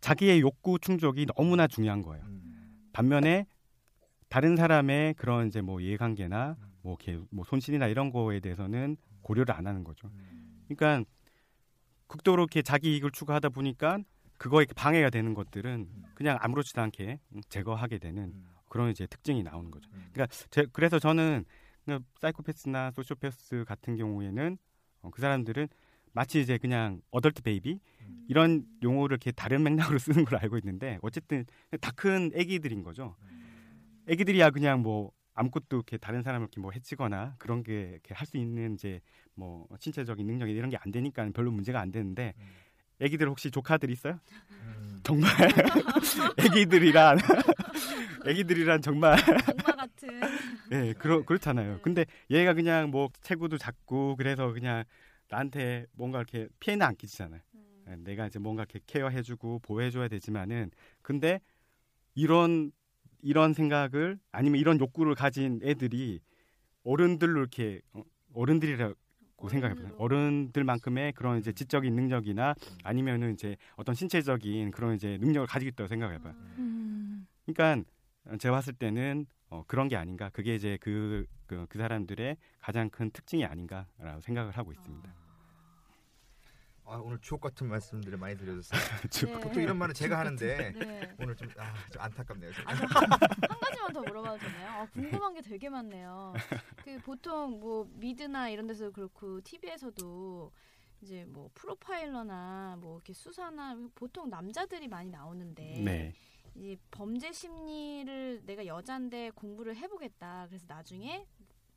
자기의 0.00 0.40
욕구 0.40 0.78
충족이 0.78 1.26
너무나 1.36 1.66
중요한 1.66 2.02
거예요. 2.02 2.24
음. 2.24 2.88
반면에 2.92 3.46
다른 4.28 4.56
사람의 4.56 5.14
그런 5.14 5.46
이제 5.46 5.60
뭐 5.60 5.80
이해관계나 5.80 6.56
음. 6.58 6.68
뭐 6.82 6.96
이렇게 6.98 7.22
뭐 7.30 7.44
손실이나 7.44 7.86
이런 7.86 8.10
거에 8.10 8.40
대해서는 8.40 8.96
고려를 9.20 9.54
안 9.54 9.66
하는 9.66 9.84
거죠. 9.84 10.08
음. 10.08 10.64
그러니까 10.68 11.08
극도로 12.06 12.44
이렇게 12.44 12.62
자기 12.62 12.94
이익을 12.94 13.10
추구하다 13.10 13.50
보니까 13.50 13.98
그거에 14.38 14.64
방해가 14.74 15.10
되는 15.10 15.34
것들은 15.34 15.86
그냥 16.14 16.38
아무렇지도 16.40 16.80
않게 16.80 17.20
제거하게 17.50 17.98
되는 17.98 18.24
음. 18.24 18.46
그런 18.68 18.90
이제 18.90 19.06
특징이 19.06 19.42
나오는 19.42 19.70
거죠. 19.70 19.90
음. 19.92 20.08
그러니까 20.12 20.34
제, 20.50 20.64
그래서 20.72 20.98
저는 20.98 21.44
그 21.84 22.00
사이코패스나 22.20 22.92
소시오패스 22.92 23.64
같은 23.66 23.96
경우에는 23.96 24.56
어, 25.02 25.10
그 25.10 25.20
사람들은 25.20 25.68
마치 26.12 26.40
이제 26.40 26.58
그냥 26.58 27.00
adult 27.10 27.42
baby 27.42 27.78
음. 28.00 28.24
이런 28.28 28.66
용어를 28.82 29.14
이렇게 29.14 29.30
다른 29.30 29.62
맥락으로 29.62 29.98
쓰는 29.98 30.24
걸 30.24 30.38
알고 30.40 30.58
있는데 30.58 30.98
어쨌든 31.02 31.44
다 31.80 31.92
큰 31.92 32.30
애기들인 32.34 32.82
거죠. 32.82 33.14
애기들이야 34.08 34.50
그냥 34.50 34.80
뭐 34.82 35.12
아무것도 35.34 35.76
이렇게 35.76 35.96
다른 35.98 36.22
사람을 36.22 36.44
이렇게 36.46 36.60
뭐 36.60 36.72
해치거나 36.72 37.34
그런 37.38 37.62
게 37.62 37.90
이렇게 37.92 38.14
할 38.14 38.26
수 38.26 38.36
있는 38.38 38.74
이제 38.74 39.00
뭐 39.34 39.66
신체적인 39.78 40.26
능력이 40.26 40.52
이런 40.52 40.70
게 40.70 40.76
안 40.80 40.90
되니까 40.90 41.28
별로 41.34 41.50
문제가 41.52 41.80
안 41.80 41.90
되는데 41.92 42.34
음. 42.38 42.44
애기들 43.00 43.28
혹시 43.28 43.50
조카들 43.50 43.90
있어요? 43.90 44.18
음. 44.50 44.98
정말 45.04 45.30
애기들이란 46.38 47.18
애기들이란 48.26 48.82
정말 48.82 49.18
악마 49.46 49.76
같은. 49.76 50.08
예 50.72 50.94
그러 50.98 51.24
그렇잖아요. 51.24 51.80
근데 51.82 52.04
얘가 52.30 52.54
그냥 52.54 52.90
뭐 52.90 53.08
체구도 53.22 53.58
작고 53.58 54.16
그래서 54.16 54.52
그냥 54.52 54.84
나한테 55.28 55.86
뭔가 55.92 56.18
이렇게 56.18 56.48
피해는 56.60 56.84
안 56.84 56.96
끼치잖아요. 56.96 57.40
음. 57.54 57.84
예, 57.88 57.96
내가 57.96 58.26
이제 58.26 58.38
뭔가 58.38 58.62
이렇게 58.62 58.80
케어해주고 58.86 59.60
보호해줘야 59.60 60.08
되지만은 60.08 60.70
근데 61.02 61.40
이런 62.14 62.72
이런 63.22 63.52
생각을 63.52 64.18
아니면 64.32 64.60
이런 64.60 64.78
욕구를 64.80 65.14
가진 65.14 65.60
애들이 65.62 66.20
어른들로 66.84 67.40
이렇게 67.40 67.80
어, 67.92 68.02
어른들이라고 68.34 69.48
생각해보세요. 69.48 69.94
어른들만큼의 69.98 71.12
그런 71.12 71.38
이제 71.38 71.52
지적인 71.52 71.94
능력이나 71.94 72.54
아니면은 72.84 73.34
이제 73.34 73.56
어떤 73.76 73.94
신체적인 73.94 74.70
그런 74.70 74.94
이제 74.94 75.18
능력을 75.20 75.46
가지고 75.46 75.68
있다고 75.70 75.88
생각해봐요. 75.88 76.34
음. 76.58 77.26
그러니까 77.44 77.88
제가 78.36 78.56
봤을 78.56 78.74
때는 78.74 79.26
어, 79.50 79.64
그런 79.66 79.88
게 79.88 79.96
아닌가. 79.96 80.28
그게 80.30 80.54
이제 80.54 80.76
그, 80.80 81.26
그, 81.46 81.66
그 81.68 81.78
사람들의 81.78 82.36
가장 82.60 82.90
큰 82.90 83.10
특징이 83.10 83.44
아닌가라고 83.44 84.20
생각을 84.20 84.52
하고 84.52 84.72
있습니다. 84.72 85.10
아, 86.84 86.96
오늘 86.96 87.18
주옥 87.20 87.42
같은 87.42 87.68
말씀들을 87.68 88.16
많이 88.18 88.36
드려줬어요. 88.36 88.80
네. 89.26 89.40
보통 89.40 89.62
이런 89.62 89.76
말은 89.76 89.94
제가 89.94 90.18
하는데 90.18 90.72
네. 90.72 91.14
오늘 91.18 91.36
좀, 91.36 91.48
아, 91.58 91.74
좀 91.92 92.00
안타깝네요. 92.00 92.50
아, 92.64 92.74
저 92.74 92.82
한, 92.86 93.10
한 93.10 93.60
가지만 93.60 93.92
더 93.92 94.00
물어봐도 94.00 94.38
되나요? 94.38 94.68
아, 94.70 94.86
궁금한 94.86 95.34
게 95.34 95.42
되게 95.42 95.68
많네요. 95.68 96.34
그 96.82 96.98
보통 97.00 97.60
뭐 97.60 97.90
미드나 97.94 98.48
이런 98.48 98.66
데서 98.66 98.90
그렇고 98.90 99.38
TV에서도 99.42 100.50
이제 101.02 101.26
뭐 101.28 101.50
프로파일러나 101.54 102.78
뭐 102.80 102.96
이렇게 102.96 103.12
수사나 103.12 103.76
보통 103.94 104.30
남자들이 104.30 104.88
많이 104.88 105.10
나오는데 105.10 105.82
네. 105.84 106.14
이제 106.54 106.76
범죄 106.90 107.32
심리를 107.32 108.42
내가 108.44 108.66
여잔데 108.66 109.30
공부를 109.30 109.76
해보겠다. 109.76 110.46
그래서 110.48 110.64
나중에 110.68 111.26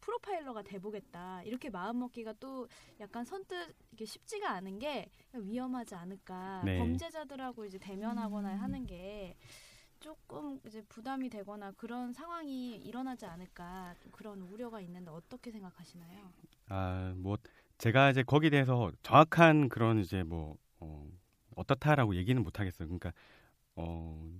프로파일러가 0.02 0.64
돼보겠다. 0.64 1.44
이렇게 1.44 1.70
마음 1.70 2.00
먹기가 2.00 2.34
또 2.40 2.68
약간 3.00 3.24
선뜻 3.24 3.76
이게 3.92 4.06
쉽지가 4.06 4.50
않은 4.52 4.80
게 4.80 5.10
위험하지 5.34 5.96
않을까. 5.96 6.64
네. 6.66 6.78
범죄자들하고 6.80 7.66
이제 7.66 7.78
대면하거나 7.78 8.60
하는 8.60 8.86
게 8.86 9.36
조금 10.00 10.60
이제 10.66 10.82
부담이 10.90 11.30
되거나 11.30 11.72
그런 11.74 12.12
상황이 12.12 12.76
일어나지 12.78 13.26
않을까 13.28 13.94
좀 14.02 14.12
그런 14.12 14.42
우려가 14.42 14.82
있는데 14.82 15.12
어떻게 15.12 15.52
생각하시나요? 15.52 16.34
아, 16.70 17.14
뭐 17.18 17.38
제가 17.78 18.10
이제 18.10 18.24
거기에 18.24 18.50
대해서 18.50 18.92
정확한 19.04 19.70
그런 19.70 20.00
이제 20.00 20.24
뭐 20.24 20.58
어, 20.80 21.08
어떻다라고 21.56 22.16
얘기는 22.16 22.42
못 22.42 22.60
하겠어요. 22.60 22.88
그러니까 22.88 23.14
어, 23.76 24.32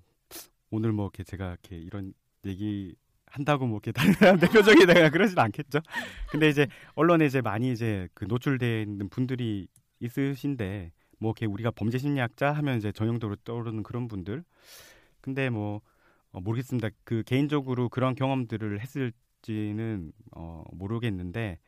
오늘 0.72 0.94
뭐 0.94 1.06
이렇게 1.06 1.24
제가 1.24 1.50
이렇게 1.52 1.78
이런 1.78 2.14
얘기 2.46 2.96
한다고 3.26 3.68
뭐 3.68 3.80
이렇게 3.84 3.92
다른 4.16 4.40
표정이 4.40 4.86
내가 4.86 5.10
그러진 5.10 5.38
않겠죠. 5.38 5.80
근데 6.30 6.50
이제 6.50 6.68
언론에 6.96 7.26
이제 7.26 7.42
많이 7.42 7.72
이제 7.72 8.08
그 8.14 8.26
노출돼 8.26 8.82
있는 8.84 9.10
분들이 9.10 9.68
있으신데 10.00 10.92
뭐 11.20 11.32
이렇게 11.32 11.46
우리가 11.46 11.72
범죄 11.72 11.98
심리학자 11.98 12.52
하면 12.54 12.78
이제 12.78 12.92
전형적으로 12.92 13.36
떠오르는 13.44 13.84
그런 13.84 14.08
분들. 14.08 14.44
근데 15.20 15.50
뭐 15.50 15.82
어, 16.32 16.40
모르겠습니다. 16.40 16.90
그 17.04 17.24
개인적으로 17.26 17.90
그런 17.90 18.16
경험들을 18.16 18.80
했을지는 18.80 20.14
어, 20.32 20.64
모르겠는데 20.72 21.60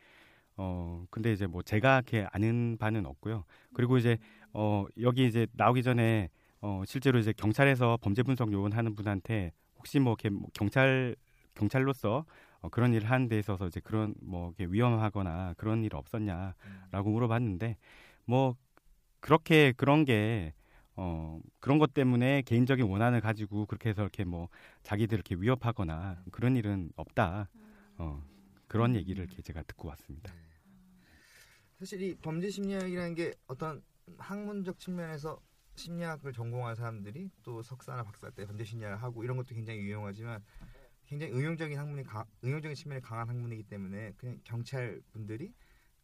어 0.55 1.05
근데 1.09 1.33
이제 1.33 1.47
뭐 1.47 1.61
제가 1.61 1.95
이렇게 1.95 2.27
아는 2.31 2.77
바는 2.79 3.05
없고요. 3.05 3.43
그리고 3.73 3.97
이제 3.97 4.17
어 4.53 4.85
여기 5.01 5.25
이제 5.25 5.47
나오기 5.53 5.83
전에 5.83 6.29
어 6.65 6.81
실제로 6.87 7.19
이제 7.19 7.33
경찰에서 7.33 7.97
범죄 8.01 8.23
분석 8.23 8.53
요원하는 8.53 8.95
분한테 8.95 9.51
혹시 9.75 9.99
뭐 9.99 10.13
이렇게 10.13 10.29
뭐 10.29 10.47
경찰 10.53 11.13
경찰로서 11.55 12.25
어, 12.61 12.69
그런 12.69 12.93
일을 12.93 13.11
하는 13.11 13.27
데 13.27 13.37
있어서 13.37 13.67
이제 13.67 13.81
그런 13.81 14.15
뭐 14.21 14.53
이렇게 14.57 14.71
위험하거나 14.71 15.55
그런 15.57 15.83
일 15.83 15.93
없었냐라고 15.93 17.09
물어봤는데 17.11 17.75
뭐 18.23 18.55
그렇게 19.19 19.73
그런 19.75 20.05
게 20.05 20.53
어, 20.95 21.37
그런 21.59 21.79
것 21.79 21.93
때문에 21.93 22.43
개인적인 22.43 22.85
원한을 22.85 23.19
가지고 23.19 23.65
그렇게 23.65 23.89
해서 23.89 24.01
이렇게 24.01 24.23
뭐 24.23 24.47
자기들 24.83 25.15
이렇게 25.17 25.35
위협하거나 25.35 26.23
그런 26.31 26.55
일은 26.55 26.91
없다. 26.95 27.49
어, 27.97 28.23
그런 28.69 28.95
얘기를 28.95 29.25
이렇게 29.25 29.41
제가 29.41 29.63
듣고 29.63 29.89
왔습니다. 29.89 30.31
사실 31.77 32.01
이 32.01 32.15
범죄 32.15 32.49
심리학이라는 32.49 33.15
게 33.15 33.33
어떤 33.47 33.83
학문적 34.17 34.79
측면에서 34.79 35.41
심리학을 35.75 36.33
전공한 36.33 36.75
사람들이 36.75 37.29
또 37.43 37.61
석사나 37.61 38.03
박사 38.03 38.29
때 38.29 38.45
범죄 38.45 38.63
심리학을 38.63 39.01
하고 39.01 39.23
이런 39.23 39.37
것도 39.37 39.55
굉장히 39.55 39.79
유용하지만 39.79 40.43
굉장히 41.05 41.33
응용적인 41.33 41.77
학문이 41.77 42.03
강, 42.03 42.25
응용적인 42.43 42.75
측면이 42.75 43.01
강한 43.01 43.27
학문이기 43.29 43.63
때문에 43.63 44.13
그냥 44.17 44.39
경찰 44.43 45.01
분들이 45.11 45.53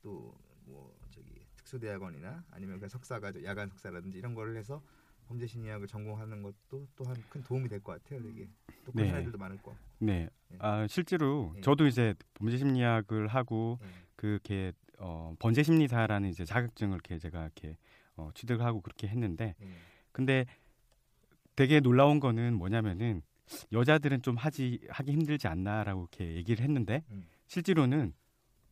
또 0.01 0.49
뭐 0.69 0.95
저기 1.09 1.45
특수대학원이나 1.57 2.43
아니면 2.51 2.77
그냥 2.77 2.89
석사가 2.89 3.33
야간 3.43 3.67
석사라든지 3.69 4.17
이런 4.17 4.33
거를 4.33 4.55
해서 4.55 4.81
범죄 5.27 5.45
심리학을 5.45 5.87
전공하는 5.87 6.41
것도 6.41 6.87
또한 6.95 7.15
큰 7.29 7.43
도움이 7.43 7.69
될 7.69 7.81
것 7.81 8.01
같아요. 8.01 8.21
되게 8.21 8.47
또 8.85 8.91
그런 8.91 9.05
네. 9.05 9.09
사람들도 9.09 9.37
많을 9.37 9.57
거. 9.57 9.75
네. 9.99 10.29
네. 10.47 10.57
아, 10.59 10.87
실제로 10.87 11.51
네. 11.55 11.61
저도 11.61 11.87
이제 11.87 12.15
범죄 12.35 12.57
심리학을 12.57 13.27
하고 13.27 13.77
네. 13.81 13.87
그렇게 14.15 14.73
어, 14.97 15.33
범죄 15.39 15.63
심리사라는 15.63 16.29
이제 16.29 16.45
자격증을 16.45 16.95
이렇게 16.95 17.17
제가 17.19 17.43
이렇게 17.43 17.77
어, 18.19 18.31
취득을 18.33 18.65
하고 18.65 18.81
그렇게 18.81 19.07
했는데 19.07 19.55
네. 19.59 19.67
근데 20.11 20.45
되게 21.55 21.79
놀라운 21.79 22.19
거는 22.19 22.53
뭐냐면은 22.55 23.21
여자들은 23.71 24.21
좀 24.21 24.35
하지 24.35 24.79
하기 24.89 25.11
힘들지 25.11 25.47
않나라고 25.47 26.01
이렇게 26.01 26.35
얘기를 26.35 26.63
했는데 26.63 27.03
음. 27.11 27.25
실제로는 27.47 28.13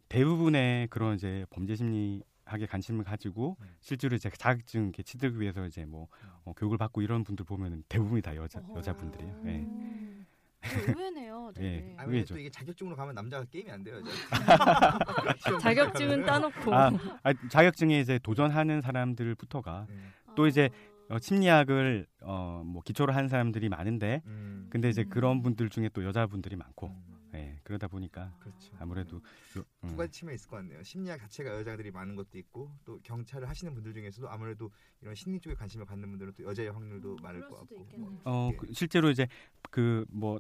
대부분의 0.10 0.88
그런 0.88 1.16
이제 1.16 1.46
범죄 1.50 1.76
심리학에 1.76 2.66
관심을 2.70 3.04
가지고 3.04 3.58
음. 3.60 3.76
실제로 3.82 4.16
이제 4.16 4.30
자격증 4.30 4.84
이렇게 4.84 5.04
취득 5.04 5.36
위해서 5.40 5.66
이제 5.66 5.86
뭐 5.86 6.08
어, 6.44 6.54
교육을 6.54 6.78
받고 6.78 7.02
이런 7.02 7.24
분들 7.24 7.46
보면은 7.46 7.84
대부분이 7.90 8.22
다 8.22 8.36
여자 8.36 8.60
어허. 8.60 8.78
여자분들이에요. 8.78 9.42
예. 9.46 9.50
음. 9.60 10.26
되게 10.62 10.92
의외네요. 10.92 11.52
되게. 11.54 11.68
예. 11.68 11.96
아무래도 11.98 12.12
의외죠. 12.12 12.34
또 12.34 12.40
이게 12.40 12.50
자격증으로 12.50 12.96
가면 12.96 13.16
남자가 13.16 13.46
게임이 13.46 13.70
안 13.72 13.84
돼요. 13.84 14.02
자격증은 15.62 16.26
따놓고 16.26 16.74
아, 16.74 16.92
아, 17.24 17.34
자격증에 17.50 18.00
이제 18.00 18.20
도전하는 18.20 18.82
사람들부터가 18.82 19.88
네. 19.90 19.96
또 20.36 20.48
이제 20.48 20.70
아. 21.10 21.16
어, 21.16 21.20
심리학을 21.20 22.06
어, 22.22 22.64
뭐 22.66 22.82
기초로 22.84 23.14
하는 23.14 23.30
사람들이 23.30 23.70
많은데 23.70 24.22
음. 24.26 24.68
근데 24.70 24.90
이제 24.90 25.04
음. 25.04 25.10
그런 25.10 25.42
분들 25.42 25.70
중에 25.70 25.90
또 25.94 26.04
여자분들이 26.04 26.58
많고 26.58 26.88
음. 26.88 27.18
예, 27.34 27.60
그러다 27.64 27.88
보니까 27.88 28.34
그렇죠. 28.40 28.74
아무래도 28.80 29.18
요- 29.58 29.64
음, 29.84 29.90
두 29.90 29.96
가지 29.96 30.12
측면이 30.20 30.36
있을 30.36 30.50
것 30.50 30.58
같네요. 30.58 30.82
심리학 30.84 31.20
자체가 31.20 31.60
여자들이 31.60 31.92
많은 31.92 32.16
것도 32.16 32.38
있고 32.38 32.72
또 32.84 33.00
경찰을 33.04 33.48
하시는 33.48 33.74
분들 33.74 33.94
중에서도 33.94 34.30
아무래도 34.30 34.70
이런 35.02 35.14
심리 35.16 35.40
쪽에 35.40 35.54
관심을 35.56 35.86
갖는 35.86 36.10
분들은 36.10 36.34
또 36.38 36.44
여자의 36.44 36.72
확률도 36.72 37.12
음, 37.12 37.18
많을 37.22 37.42
것 37.48 37.60
같고. 37.60 37.88
어, 38.26 38.50
예. 38.52 38.58
그 38.58 38.68
실제로 38.74 39.10
이제 39.10 39.28
그뭐 39.70 40.40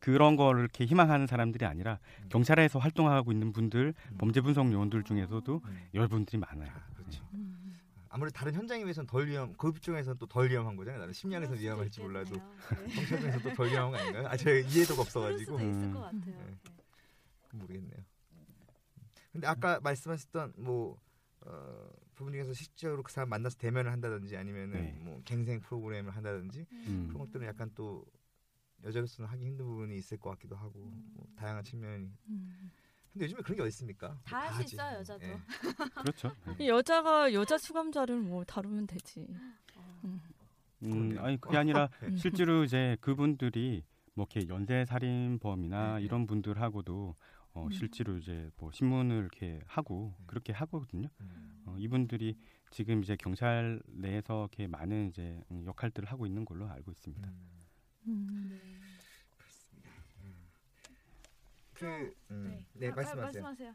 그런 0.00 0.36
거를 0.36 0.60
이렇게 0.60 0.84
희망하는 0.84 1.26
사람들이 1.26 1.64
아니라 1.64 1.98
음. 2.22 2.28
경찰에서 2.28 2.78
활동하고 2.78 3.32
있는 3.32 3.52
분들 3.52 3.94
음. 4.12 4.16
범죄 4.18 4.40
분석 4.40 4.70
요원들 4.72 5.02
중에서도 5.04 5.60
음. 5.64 5.78
여러분들이 5.94 6.38
많아요. 6.38 6.70
아, 6.70 6.94
그렇죠. 6.94 7.24
음. 7.34 7.76
아무래도 8.10 8.34
다른 8.34 8.54
현장에 8.54 8.82
비해서는 8.84 9.06
덜 9.06 9.28
위험, 9.28 9.52
그 9.54 9.72
중에서는 9.80 10.18
또 10.18 10.26
덜 10.26 10.48
위험한 10.50 10.76
거잖아요. 10.76 11.00
나는 11.00 11.12
심리학에서 11.12 11.52
위험할지 11.54 12.00
몰라도. 12.00 12.36
네. 12.36 12.94
경찰 12.94 13.20
중에서 13.20 13.38
또 13.40 13.54
덜 13.54 13.68
위험한 13.70 13.90
거 13.92 13.98
아닌가요? 13.98 14.26
아, 14.28 14.36
제가 14.36 14.68
이해도가 14.68 15.02
없어가지고 15.02 15.58
수도 15.58 15.70
있을 15.70 15.82
음. 15.82 15.92
것 15.92 16.00
같아요. 16.00 16.20
네. 16.24 16.32
네. 16.32 17.58
모르겠네요. 17.58 18.00
근데 19.32 19.46
아까 19.46 19.78
말씀하셨던 19.80 20.54
뭐 20.56 20.98
어, 21.42 21.88
부분 22.14 22.32
중에서 22.32 22.52
실제로 22.54 23.02
그 23.02 23.12
사람 23.12 23.28
만나서 23.28 23.56
대면을 23.58 23.92
한다든지 23.92 24.36
아니면은 24.36 24.72
네. 24.72 24.98
뭐 25.00 25.20
갱생 25.24 25.60
프로그램을 25.60 26.16
한다든지 26.16 26.66
음. 26.72 27.06
그런 27.08 27.26
것들은 27.26 27.46
약간 27.46 27.70
또 27.74 28.04
여자로서는 28.84 29.28
하기 29.30 29.44
힘든 29.44 29.66
부분이 29.66 29.96
있을 29.96 30.18
것 30.18 30.30
같기도 30.30 30.56
하고 30.56 30.78
뭐 31.14 31.26
다양한 31.36 31.64
측면이. 31.64 32.10
음. 32.28 32.70
근데 33.12 33.24
요즘에 33.24 33.42
그런 33.42 33.56
게 33.56 33.62
어디 33.62 33.68
있습니까? 33.68 34.18
다 34.24 34.38
할수 34.38 34.60
하지. 34.60 34.76
있어 34.76 34.94
요, 34.94 34.98
여자도. 34.98 35.26
예. 35.26 35.40
그렇죠. 36.02 36.32
예. 36.48 36.64
이 36.64 36.68
여자가 36.68 37.32
여자 37.32 37.58
수감자를 37.58 38.20
뭐 38.20 38.44
다루면 38.44 38.86
되지. 38.86 39.26
어. 39.74 40.00
음. 40.04 40.20
음. 40.82 41.16
아니 41.18 41.40
그게 41.40 41.56
아니라 41.56 41.88
네. 42.00 42.16
실제로 42.16 42.62
이제 42.64 42.96
그분들이 43.00 43.82
뭐 44.14 44.26
이렇게 44.30 44.48
연쇄 44.48 44.84
살인범이나 44.84 45.94
네, 45.94 45.98
네. 45.98 46.04
이런 46.04 46.26
분들하고도 46.26 47.16
어, 47.54 47.64
음. 47.64 47.70
실제로 47.72 48.16
이제 48.18 48.50
뭐 48.58 48.70
신문을 48.72 49.16
이렇게 49.16 49.60
하고 49.66 50.14
네. 50.18 50.24
그렇게 50.26 50.52
하거든요. 50.52 51.08
음. 51.20 51.62
어, 51.66 51.74
이분들이 51.78 52.36
지금 52.70 53.02
이제 53.02 53.16
경찰 53.16 53.80
내에서 53.86 54.42
이렇게 54.42 54.66
많은 54.66 55.08
이제 55.08 55.42
음, 55.50 55.64
역할들을 55.64 56.08
하고 56.10 56.26
있는 56.26 56.44
걸로 56.44 56.68
알고 56.68 56.92
있습니다. 56.92 57.26
음. 57.28 57.57
음. 58.08 58.60
그, 61.74 62.14
음, 62.30 62.64
네, 62.72 62.80
네, 62.80 62.88
아, 62.88 62.92
아, 62.92 62.96
말씀하세요. 62.96 63.42
말씀하세요. 63.42 63.74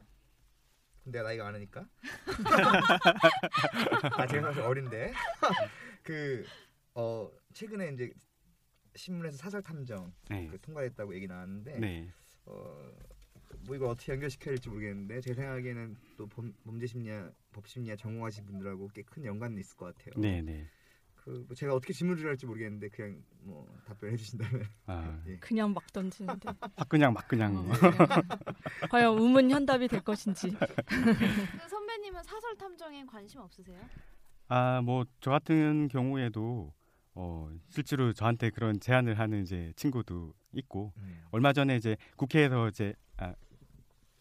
내가 1.06 1.24
나이가 1.24 1.44
많으니까. 1.46 1.88
아, 4.18 4.28
제가 4.28 4.48
사실 4.50 4.62
어린데. 4.62 5.14
그, 6.04 6.46
어, 6.96 7.30
최근에 7.54 7.92
이제 7.94 8.12
신문에서 8.96 9.38
사설 9.38 9.62
탐정 9.62 10.14
네. 10.30 10.48
그 10.50 10.60
통과했다고 10.60 11.16
얘기 11.16 11.28
나왔는데, 11.28 11.80
네. 11.80 12.10
어, 12.46 12.92
뭐 13.66 13.76
이걸 13.76 13.90
어떻게 13.90 14.12
연결시켜야 14.14 14.54
될지 14.56 14.70
모르겠는데, 14.70 15.22
제 15.22 15.34
생각에는 15.34 15.96
또 16.18 16.28
범, 16.28 16.54
범죄 16.66 16.88
심리학, 16.88 17.34
법 17.52 17.68
심리학 17.68 17.98
전공하신 17.98 18.46
분들하고 18.46 18.90
꽤 18.90 19.04
큰 19.04 19.24
연관이 19.26 19.60
있을 19.62 19.78
것 19.78 19.96
같아요. 19.96 20.22
네, 20.22 20.42
네. 20.42 20.68
그, 21.24 21.46
뭐 21.48 21.56
제가 21.56 21.74
어떻게 21.74 21.94
질문을 21.94 22.26
할지 22.28 22.46
모르겠는데, 22.46 22.90
그냥 22.90 23.24
뭐 23.40 23.66
답변해 23.86 24.18
주신다면. 24.18 24.66
아, 24.88 25.22
예. 25.28 25.38
그냥 25.38 25.74
막 25.74 25.86
던지는데 25.94 26.50
막 26.76 26.90
그냥 26.90 27.14
막 27.14 27.28
그냥 27.28 27.56
어, 27.56 27.70
과연 28.90 29.18
우문 29.18 29.50
현답이 29.50 29.88
될 29.88 30.02
것인지. 30.02 30.52
그 30.52 31.70
선배님은 31.70 32.24
사설 32.24 32.58
탐정에 32.58 33.06
관심 33.06 33.40
없으세요? 33.40 33.80
아, 34.50 34.82
뭐 34.82 35.06
저 35.22 35.32
같은 35.32 35.88
경우에도 35.88 36.74
어, 37.16 37.50
실제로 37.68 38.12
저한테 38.12 38.50
그런 38.50 38.80
제안을 38.80 39.18
하는 39.18 39.44
이제 39.44 39.72
친구도 39.78 40.34
있고 40.54 40.92
음. 40.98 41.24
얼마 41.32 41.54
전에 41.54 41.78
이제 41.78 41.96
국회에서 42.18 42.68
이제 42.68 42.94
아, 43.18 43.34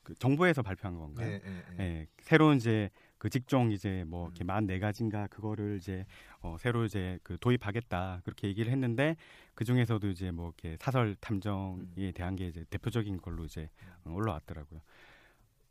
그 0.05 0.15
정부에서 0.15 0.63
발표한 0.63 0.97
건가요? 0.99 1.29
네, 1.29 1.39
네, 1.41 1.65
네. 1.77 1.85
예, 1.85 2.07
새로운 2.21 2.57
이제 2.59 2.91
그 3.23 3.31
직종 3.31 3.71
이제 3.71 4.03
뭐 4.09 4.27
이렇게 4.27 4.43
만 4.43 4.67
네 4.67 4.81
가지인가 4.81 5.29
그거를 5.29 5.77
이제 5.77 6.05
어 6.41 6.57
새로 6.59 6.85
이제 6.85 7.21
그 7.23 7.39
도입하겠다 7.39 8.23
그렇게 8.25 8.49
얘기를 8.49 8.73
했는데 8.73 9.15
그 9.55 9.65
중에서도 9.65 10.09
이제 10.11 10.33
뭐 10.33 10.47
이렇게 10.49 10.77
사설 10.81 11.15
탐정에 11.21 12.11
대한 12.17 12.35
게 12.35 12.49
이제 12.49 12.65
대표적인 12.69 13.19
걸로 13.19 13.45
이제 13.45 13.71
어, 14.05 14.11
올라왔더라고요. 14.11 14.81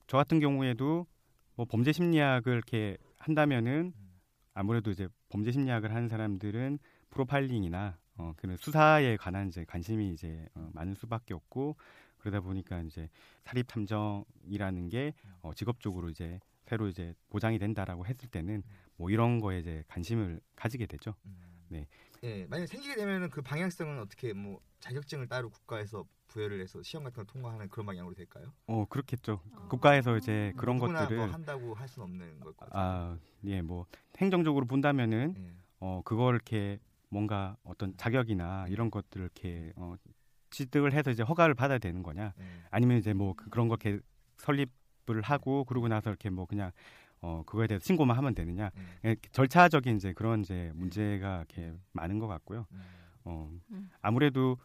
저 0.08 0.16
같은 0.16 0.40
경우에도 0.40 1.08
뭐 1.56 1.66
범죄 1.66 1.92
심리학을 1.92 2.54
이렇게 2.54 2.98
한다면은 3.18 3.92
아무래도 4.54 4.90
이제 4.90 5.10
범죄 5.28 5.52
심리학을 5.52 5.94
하는 5.94 6.08
사람들은 6.08 6.80
프로파일링이나 7.10 7.98
어 8.16 8.34
그런 8.38 8.56
수사에 8.56 9.18
관한 9.18 9.50
이제 9.50 9.66
관심이 9.66 10.10
이제 10.14 10.48
어, 10.56 10.70
많을 10.74 10.96
수밖에 10.96 11.34
없고 11.34 11.76
그러다 12.20 12.40
보니까 12.40 12.80
이제 12.84 13.10
사립 13.44 13.68
탐정이라는 13.68 14.88
게 14.88 15.14
어, 15.42 15.54
직업적으로 15.54 16.10
이제 16.10 16.40
새로 16.72 16.88
이제 16.88 17.14
보장이 17.28 17.60
된다라고 17.60 18.06
했을 18.06 18.30
때는 18.30 18.64
뭐 18.96 19.10
이런 19.10 19.42
거에 19.42 19.60
이제 19.60 19.84
관심을 19.90 20.40
가지게 20.56 20.86
되죠. 20.86 21.14
네. 21.68 21.86
예, 22.24 22.46
만약 22.48 22.66
생기게 22.68 22.96
되면은 22.96 23.30
그 23.30 23.42
방향성은 23.42 24.00
어떻게 24.00 24.32
뭐 24.32 24.62
자격증을 24.80 25.28
따로 25.28 25.50
국가에서 25.50 26.06
부여를 26.30 26.62
해서 26.62 26.82
시험 26.82 27.04
같은 27.04 27.16
걸 27.18 27.26
통과하는 27.26 27.68
그런 27.68 27.86
방향으로 27.88 28.16
될까요? 28.16 28.54
어 28.68 28.86
그렇겠죠. 28.86 29.42
국가에서 29.68 30.16
이제 30.16 30.54
그런 30.56 30.80
것들을 30.80 31.18
뭐 31.18 31.26
한다고 31.28 31.74
할 31.74 31.90
수는 31.90 32.06
없는 32.06 32.40
걸 32.40 32.54
것 32.54 32.58
같아요. 32.58 32.82
아, 32.82 33.18
예, 33.44 33.62
뭐 33.62 33.86
행정적으로 34.18 34.66
본다면은 34.66 35.36
예. 35.38 35.54
어 35.82 36.02
그걸 36.06 36.36
이렇게 36.36 36.80
뭔가 37.10 37.58
어떤 37.64 37.98
자격이나 37.98 38.68
이런 38.70 38.90
것들을 38.90 39.26
이렇게 39.26 39.74
어 39.76 39.96
취득을 40.52 40.94
해서 40.94 41.12
이제 41.12 41.22
허가를 41.24 41.54
받아야 41.54 41.80
되는 41.80 42.02
거냐? 42.02 42.34
예. 42.40 42.44
아니면 42.70 42.98
이제 42.98 43.12
뭐 43.14 43.34
그- 43.36 43.50
그런 43.50 43.68
거 43.68 43.76
이렇게 43.82 44.00
설립 44.38 44.70
을 45.12 45.22
하고 45.22 45.64
그러고 45.66 45.88
나서 45.88 46.10
이렇게 46.10 46.30
뭐 46.30 46.46
그냥 46.46 46.72
어 47.22 47.44
그거에 47.46 47.68
대해서 47.68 47.84
신고만 47.86 48.18
하면 48.18 48.34
되느냐? 48.34 48.72
예. 49.06 49.10
예, 49.12 49.16
절차적인 49.32 49.98
이제 49.98 50.14
그런 50.14 50.42
이제 50.42 50.72
문제가 50.76 51.38
이렇게 51.38 51.74
많은 51.94 52.20
것 52.20 52.28
같고요. 52.28 52.66
음. 52.72 52.82
어 53.26 53.52
음. 53.72 53.90
아무래도 54.02 54.58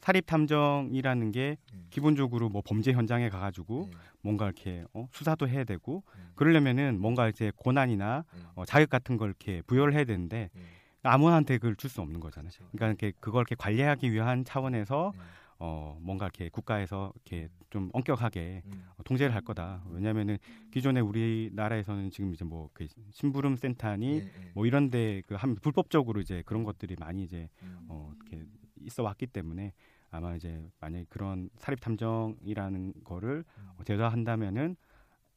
사립 0.00 0.26
탐정이라는 0.26 1.30
게 1.30 1.56
예. 1.74 1.78
기본적으로 1.90 2.48
뭐 2.48 2.60
범죄 2.64 2.92
현장에 2.92 3.28
가가지고 3.28 3.88
예. 3.92 3.96
뭔가 4.20 4.46
이렇게 4.46 4.84
어, 4.94 5.06
수사도 5.12 5.48
해야 5.48 5.62
되고 5.64 6.02
음. 6.16 6.32
그러려면은 6.34 7.00
뭔가 7.00 7.28
이제 7.28 7.52
고난이나 7.56 8.24
예. 8.36 8.40
어, 8.56 8.64
자격 8.64 8.90
같은 8.90 9.16
걸 9.16 9.28
이렇게 9.28 9.62
부여를 9.62 9.94
해야 9.94 10.04
되는데 10.04 10.50
예. 10.56 10.60
아무한테 11.04 11.58
그걸 11.58 11.76
줄 11.76 11.88
수 11.90 12.00
없는 12.00 12.18
거잖아요. 12.20 12.50
그렇죠. 12.50 12.68
그러니까 12.72 12.86
이렇게 13.04 13.12
그걸 13.20 13.40
이렇게 13.42 13.54
관리하기 13.56 14.12
위한 14.12 14.44
차원에서 14.44 15.12
예. 15.14 15.20
어 15.64 15.96
뭔가 16.00 16.24
이렇게 16.26 16.48
국가에서 16.48 17.12
이렇게 17.14 17.48
좀 17.70 17.88
엄격하게 17.92 18.62
음. 18.66 18.84
어, 18.96 19.02
통제를 19.04 19.32
할 19.32 19.42
거다. 19.42 19.84
왜냐하면은 19.90 20.38
기존에 20.72 20.98
우리나라에서는 20.98 22.10
지금 22.10 22.34
이제 22.34 22.44
뭐 22.44 22.68
그 22.72 22.88
심부름 23.12 23.54
센터니 23.56 24.06
예, 24.08 24.16
예. 24.24 24.50
뭐 24.54 24.66
이런데 24.66 25.22
그 25.28 25.36
한 25.36 25.54
불법적으로 25.54 26.20
이제 26.20 26.42
그런 26.46 26.64
것들이 26.64 26.96
많이 26.98 27.22
이제 27.22 27.48
음. 27.62 27.86
어 27.88 28.12
이렇게 28.16 28.44
있어 28.80 29.04
왔기 29.04 29.28
때문에 29.28 29.72
아마 30.10 30.34
이제 30.34 30.68
만약에 30.80 31.06
그런 31.08 31.48
사립 31.58 31.80
탐정이라는 31.80 32.94
거를 33.04 33.44
음. 33.58 33.70
어, 33.78 33.84
제도화한다면은 33.84 34.74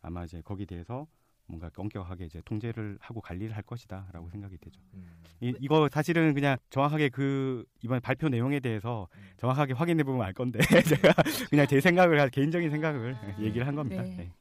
아마 0.02 0.24
이제 0.24 0.42
거기에 0.42 0.66
대해서 0.66 1.06
뭔가 1.48 1.70
엄격하게 1.76 2.26
이제 2.26 2.42
통제를 2.46 2.98
하고 3.00 3.22
관리를 3.22 3.56
할 3.56 3.64
것이다라고 3.64 4.30
생각이 4.30 4.58
되죠. 4.58 4.82
음. 4.94 5.24
이, 5.42 5.54
이거 5.60 5.88
사실은 5.92 6.34
그냥 6.34 6.58
정확하게 6.70 7.10
그 7.10 7.66
이번 7.82 8.02
발표 8.02 8.30
내용에 8.30 8.60
대해서 8.60 9.08
음. 9.16 9.22
정확하게 9.38 9.74
확인해 9.74 10.04
보면 10.04 10.26
알 10.26 10.34
건데 10.34 10.60
제가 10.90 11.14
그냥 11.50 11.68
제 11.68 11.80
생각을 11.80 12.30
개인적인 12.30 12.70
생각을 12.72 13.16
얘기를 13.40 13.68
한 13.68 13.76
겁니다. 13.76 14.02
네. 14.02 14.16
네. 14.16 14.34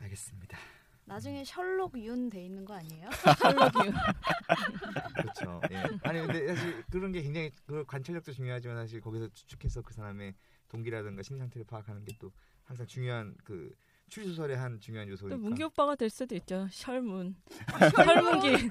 알겠습니다. 0.00 0.58
나중에 1.04 1.44
셜록 1.44 1.98
윤 1.98 2.30
돼 2.30 2.44
있는 2.44 2.64
거 2.64 2.74
아니에요? 2.74 3.08
셜록이요. 3.38 3.92
그렇죠. 5.16 5.60
예. 5.72 5.76
아니 6.02 6.20
근데 6.20 6.54
사실 6.54 6.84
그런 6.90 7.10
게 7.12 7.20
굉장히 7.22 7.50
그 7.66 7.84
관찰력도 7.84 8.32
중요하지만 8.32 8.76
사실 8.76 9.00
거기서 9.00 9.28
추측해서 9.28 9.82
그 9.82 9.92
사람의 9.92 10.34
동기라든가 10.68 11.22
심리 11.22 11.40
상태를 11.40 11.66
파악하는 11.66 12.04
게 12.04 12.16
또 12.20 12.30
항상 12.64 12.86
중요한 12.86 13.34
그 13.42 13.74
추리 14.10 14.26
소설의 14.26 14.56
한 14.56 14.78
중요한 14.80 15.06
또 15.06 15.12
요소니까. 15.12 15.36
문기 15.38 15.62
오빠가 15.62 15.94
될 15.94 16.10
수도 16.10 16.34
있죠. 16.34 16.66
셜문. 16.72 17.36
셜문기. 17.96 18.68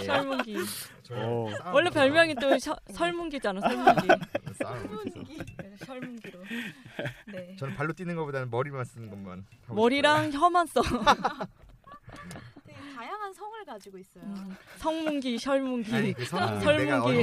예. 0.00 0.04
셜문기. 0.04 0.56
저는 1.02 1.22
어. 1.24 1.48
원래 1.72 1.88
별명이 1.90 2.34
또 2.36 2.58
셔- 2.58 2.76
설문기잖아. 2.92 3.60
설문기. 3.62 4.08
싸움을 4.62 4.88
못해서. 4.88 5.44
그래서 5.56 5.84
셜문기로. 5.86 6.38
네. 7.32 7.56
저는 7.58 7.74
발로 7.76 7.92
뛰는 7.94 8.14
것보다는 8.14 8.50
머리만 8.50 8.84
쓰는 8.84 9.08
것만. 9.08 9.46
머리랑 9.68 10.32
혀만 10.32 10.66
써. 10.66 10.82
다양한 12.94 13.32
성을 13.32 13.64
가지고 13.64 13.96
있어요. 13.98 14.22
음, 14.24 14.54
성문기, 14.76 15.38
셜문기. 15.38 15.94
아니 15.94 16.12
그 16.12 16.24
성, 16.26 16.40
아. 16.40 16.60
설문기. 16.60 17.22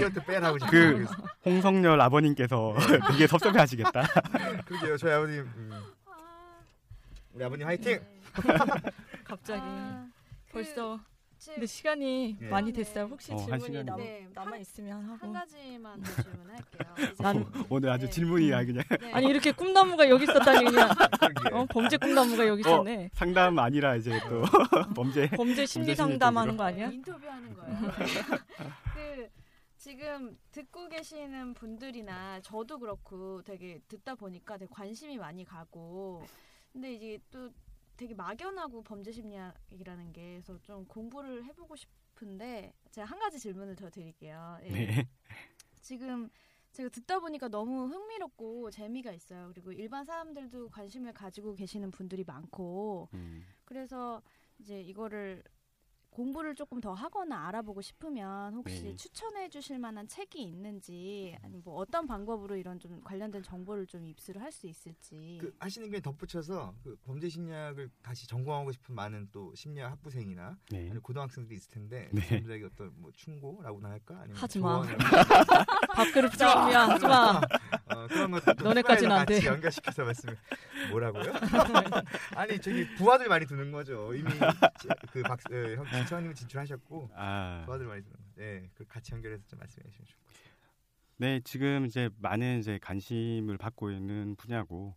그- 0.72 1.06
홍성열 1.46 2.02
아버님께서 2.02 2.76
되게 3.12 3.28
섭섭해하시겠다. 3.28 4.02
그러게요. 4.66 4.98
저희 4.98 5.14
아버님. 5.14 5.42
음. 5.42 5.72
아, 7.38 7.40
우리 7.40 7.44
아버님 7.44 7.68
화이팅. 7.68 8.00
네. 8.00 8.22
갑자기. 9.24 9.62
아, 9.64 10.08
그 10.48 10.54
벌써. 10.54 11.00
제- 11.38 11.52
근데 11.54 11.68
시간이 11.68 12.36
예. 12.42 12.48
많이 12.50 12.74
됐어요. 12.74 13.06
혹시 13.06 13.32
어, 13.32 13.38
한 13.38 13.60
질문이 13.60 13.84
남, 13.84 13.98
네, 14.00 14.28
남아 14.34 14.52
한- 14.54 14.60
있으면 14.60 15.04
하고. 15.08 15.18
한 15.28 15.34
가지만 15.34 16.02
더 16.02 16.12
질문할게요. 16.24 16.96
난- 17.20 17.46
오늘 17.70 17.90
아주 17.92 18.06
네. 18.08 18.12
질문이 18.12 18.52
아 18.56 18.66
그냥 18.66 18.84
네. 19.00 19.14
아니 19.14 19.28
이렇게 19.28 19.52
꿈나무가 19.52 20.10
여기 20.10 20.24
있었다니 20.24 20.66
그냥. 20.66 20.90
어, 21.54 21.66
범죄 21.70 21.98
꿈나무가 21.98 22.48
여기 22.48 22.62
있었네. 22.62 23.12
상담 23.14 23.60
아니라 23.60 23.96
이제 23.96 24.20
또 24.28 24.42
범죄 24.96 25.30
범죄 25.30 25.68
심리 25.68 25.86
심리 25.86 25.96
상담하는 25.96 26.58
거 26.58 26.66
네, 26.66 26.74
아니야? 26.74 26.88
인터뷰하는 26.90 27.54
거예요. 27.54 27.78
그 28.96 29.30
지금 29.78 30.36
듣고 30.52 30.90
계시는 30.90 31.54
분들이나 31.54 32.40
저도 32.42 32.80
그렇고 32.80 33.44
되게 33.44 33.80
듣다 33.88 34.16
보니까 34.16 34.58
되게 34.58 34.68
관심이 34.74 35.18
많이 35.20 35.46
가고 35.46 36.26
근데 36.72 36.94
이제 36.94 37.20
또 37.32 37.50
되게 37.96 38.14
막연하고 38.14 38.84
범죄 38.84 39.12
심리학이라는 39.12 40.14
게 40.14 40.34
그래서 40.34 40.60
좀 40.62 40.86
공부를 40.86 41.44
해보고 41.46 41.76
싶은데 41.76 42.74
제가 42.92 43.06
한 43.06 43.20
가지 43.20 43.40
질문을 43.40 43.76
더 43.76 43.90
드릴게요. 43.90 44.60
예. 44.64 44.70
네. 44.70 45.10
지금 45.82 46.30
제가 46.74 46.90
듣다 46.90 47.20
보니까 47.20 47.48
너무 47.48 47.88
흥미롭고 47.88 48.70
재미가 48.70 49.12
있어요. 49.12 49.50
그리고 49.50 49.72
일반 49.72 50.06
사람들도 50.06 50.70
관심을 50.70 51.14
가지고 51.14 51.56
계시는 51.56 51.90
분들이 51.90 52.24
많고 52.24 53.10
음, 53.14 53.44
그래서 53.66 54.22
이제 54.60 54.80
이거를 54.82 55.44
공부를 56.18 56.56
조금 56.56 56.82
더 56.82 56.94
하거나 56.94 57.48
알아보고 57.48 57.80
싶으면 57.82 58.56
혹시 58.56 58.82
네. 58.86 58.96
추천해 58.96 59.50
주실 59.50 59.78
만한 59.78 60.08
책이 60.08 60.42
있는지 60.42 61.38
아니면 61.44 61.62
뭐 61.64 61.76
어떤 61.76 62.08
방법으로 62.08 62.56
이런 62.56 62.80
좀 62.80 63.00
관련된 63.04 63.44
정보를 63.44 63.86
좀 63.86 64.04
입수를 64.08 64.42
할 64.42 64.48
수 64.52 64.66
있을지 64.66 65.38
그 65.40 65.54
하시는 65.60 65.92
게 65.92 66.00
덧붙여서 66.00 66.74
그 66.84 66.96
범죄 67.06 67.30
심리학을 67.30 67.92
다시 68.02 68.26
전공하고 68.28 68.72
싶은 68.72 68.96
많은 68.96 69.28
또 69.32 69.54
심리학 69.54 69.92
학부생이나 69.92 70.58
네. 70.72 70.78
아니면 70.80 71.02
고등학생들이 71.02 71.56
있을 71.58 71.70
텐데 71.70 72.10
네. 72.12 72.22
그분들에게 72.22 72.66
어떤 72.66 72.94
뭐 72.96 73.12
충고라고나 73.14 73.90
할까 73.90 74.22
아니면 74.22 74.38
하지 74.38 74.60
마. 74.60 74.82
조언을 74.82 74.98
밥그릇 75.94 76.34
싸움이야 76.34 76.88
하지 76.88 77.06
마. 77.06 77.42
어, 77.90 78.08
그런 78.08 78.32
것도 78.32 78.56
좀 78.56 78.68
너네까지는 78.68 79.12
안 79.12 79.26
같이 79.26 79.42
돼. 79.42 79.48
연결시켜서 79.48 80.04
말씀을 80.06 80.38
뭐라고요? 80.92 81.34
아니 82.36 82.60
저기 82.60 82.88
부하들 82.96 83.28
많이 83.30 83.46
두는 83.46 83.72
거죠. 83.72 84.14
이미 84.14 84.30
그박 85.12 85.40
어, 85.52 85.56
형 85.76 85.86
지천님 86.04 86.34
진출하셨고 86.34 87.10
아, 87.16 87.64
부하들 87.66 87.86
많이 87.88 88.02
두는 88.04 88.16
거. 88.18 88.42
예, 88.42 88.70
그 88.76 88.86
같이 88.86 89.14
연결해서 89.14 89.44
좀 89.48 89.60
말씀해 89.60 89.88
주시면 89.90 90.06
좋겠어요. 90.08 90.38
네, 91.18 91.40
지금 91.44 91.86
이제 91.86 92.10
많은 92.20 92.60
이제 92.60 92.78
관심을 92.82 93.58
받고 93.58 93.92
있는 93.92 94.36
분야고 94.36 94.96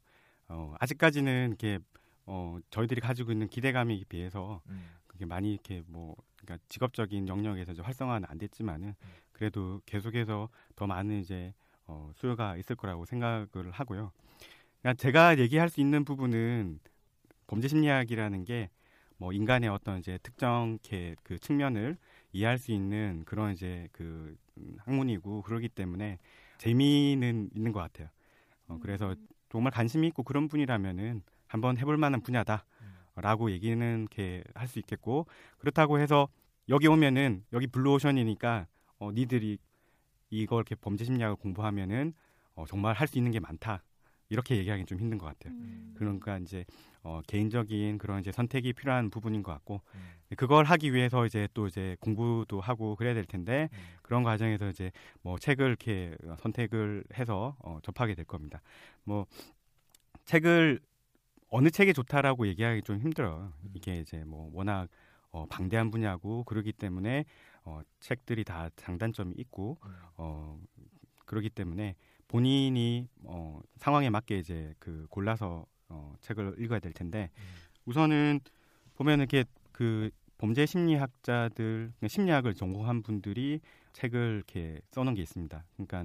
어, 0.48 0.74
아직까지는 0.81 1.48
이렇게 1.48 1.79
어, 2.26 2.59
저희들이 2.70 3.00
가지고 3.00 3.33
있는 3.33 3.48
기대감에 3.48 3.98
비해서 4.09 4.61
음. 4.68 4.88
그게 5.07 5.24
많이 5.24 5.53
이렇게 5.53 5.83
뭐 5.87 6.16
그러니까 6.37 6.64
직업적인 6.68 7.29
영역에서 7.29 7.72
이제 7.72 7.83
활성화는 7.83 8.29
안 8.31 8.38
됐지만은 8.38 8.94
그래도 9.33 9.81
계속해서 9.87 10.48
더 10.76 10.87
많은 10.87 11.20
이제 11.20 11.55
어, 11.90 12.11
수요가 12.14 12.57
있을 12.57 12.76
거라고 12.76 13.05
생각을 13.05 13.48
하고요. 13.72 14.12
그러니까 14.81 15.00
제가 15.00 15.38
얘기할 15.38 15.68
수 15.68 15.81
있는 15.81 16.05
부분은 16.05 16.81
범죄 17.46 17.68
심리학이라는 17.68 18.44
게 18.44 18.70
뭐 19.20 19.35
인간의 19.35 19.68
어떤 19.68 19.98
이제 19.98 20.18
특정 20.22 20.79
그 21.22 21.38
측면을 21.38 21.98
이해할 22.33 22.59
수 22.59 22.72
있는 22.72 23.22
그런 23.26 23.53
이제 23.53 23.87
그 23.92 24.35
음, 24.57 24.76
학문이고 24.79 25.42
그러기 25.42 25.68
때문에 25.68 26.18
재미는 26.57 27.51
있는 27.55 27.72
것 27.72 27.80
같아요. 27.80 28.09
어, 28.66 28.78
그래서 28.80 29.14
정말 29.51 29.72
관심이 29.72 30.07
있고 30.09 30.22
그런 30.22 30.49
분이라면은 30.49 31.22
한번 31.49 31.76
해볼 31.76 31.99
만한 31.99 32.22
분야다라고 32.22 33.51
얘기는 33.51 34.01
이렇게 34.01 34.43
할 34.55 34.66
수 34.66 34.78
있겠고 34.78 35.26
그렇다고 35.59 35.99
해서 35.99 36.28
여기 36.70 36.86
오면은 36.88 37.45
여기 37.53 37.66
블루오션이니까 37.66 38.68
어, 39.01 39.12
니들이 39.12 39.59
이걸 40.31 40.59
이렇게 40.61 40.74
범죄 40.74 41.05
심리학을 41.05 41.37
공부하면은 41.37 42.14
어, 42.55 42.64
정말 42.66 42.95
할 42.95 43.07
수 43.09 43.18
있는 43.18 43.31
게 43.33 43.41
많다. 43.41 43.83
이렇게 44.33 44.57
얘기하기 44.57 44.85
좀 44.87 45.01
힘든 45.01 45.18
것 45.18 45.26
같아요. 45.26 45.53
음. 45.55 45.93
그러니까 45.97 46.39
이제 46.39 46.64
어, 47.03 47.20
개인적인 47.26 47.99
그런 47.99 48.20
이제 48.20 48.31
선택이 48.31 48.72
필요한 48.74 49.11
부분인 49.11 49.43
것 49.43 49.51
같고 49.51 49.81
음. 49.95 50.01
그걸 50.37 50.64
하기 50.66 50.95
위해서 50.95 51.26
이제 51.26 51.49
또 51.53 51.66
이제 51.66 51.97
공부도 51.99 52.61
하고 52.61 52.95
그래야 52.95 53.12
될 53.12 53.24
텐데 53.24 53.68
음. 53.72 53.78
그런 54.03 54.22
과정에서 54.22 54.68
이제 54.68 54.93
뭐 55.22 55.37
책을 55.37 55.66
이렇게 55.66 56.16
선택을 56.39 57.03
해서 57.14 57.57
어, 57.59 57.81
접하게 57.83 58.14
될 58.14 58.24
겁니다. 58.24 58.62
뭐 59.03 59.26
책을 60.26 60.78
어느 61.49 61.70
책이 61.70 61.93
좋다라고 61.93 62.47
얘기하기 62.47 62.83
좀 62.83 63.01
힘들어요. 63.01 63.53
음. 63.64 63.70
이게 63.74 63.99
이제 63.99 64.22
뭐 64.24 64.49
워낙 64.53 64.89
어, 65.33 65.47
방대한 65.47 65.91
분야고 65.91 66.45
그러기 66.45 66.72
때문에 66.72 67.24
어, 67.65 67.81
책들이 68.01 68.45
다 68.45 68.71
장단점이 68.77 69.35
있고 69.39 69.79
음. 69.85 69.91
어, 70.17 70.61
그러기 71.27 71.51
때문에 71.51 71.95
본인이 72.29 73.09
어, 73.25 73.61
상황에 73.77 74.11
맞게 74.11 74.39
이제 74.39 74.75
그 74.79 75.07
골라서 75.11 75.67
어, 75.89 76.15
책을 76.21 76.57
읽어야 76.59 76.79
될 76.79 76.93
텐데 76.93 77.31
음. 77.37 77.43
우선은 77.87 78.41
보면 78.95 79.19
이렇게 79.21 79.45
그 79.73 80.11
범죄 80.39 80.65
심리학자들 80.65 81.93
심리학을 82.07 82.55
전공한 82.55 83.03
분들이 83.03 83.61
책을 83.93 84.37
이렇게 84.37 84.81
써놓은 84.91 85.15
게 85.15 85.23
있습니다. 85.23 85.65
그러니까 85.75 86.05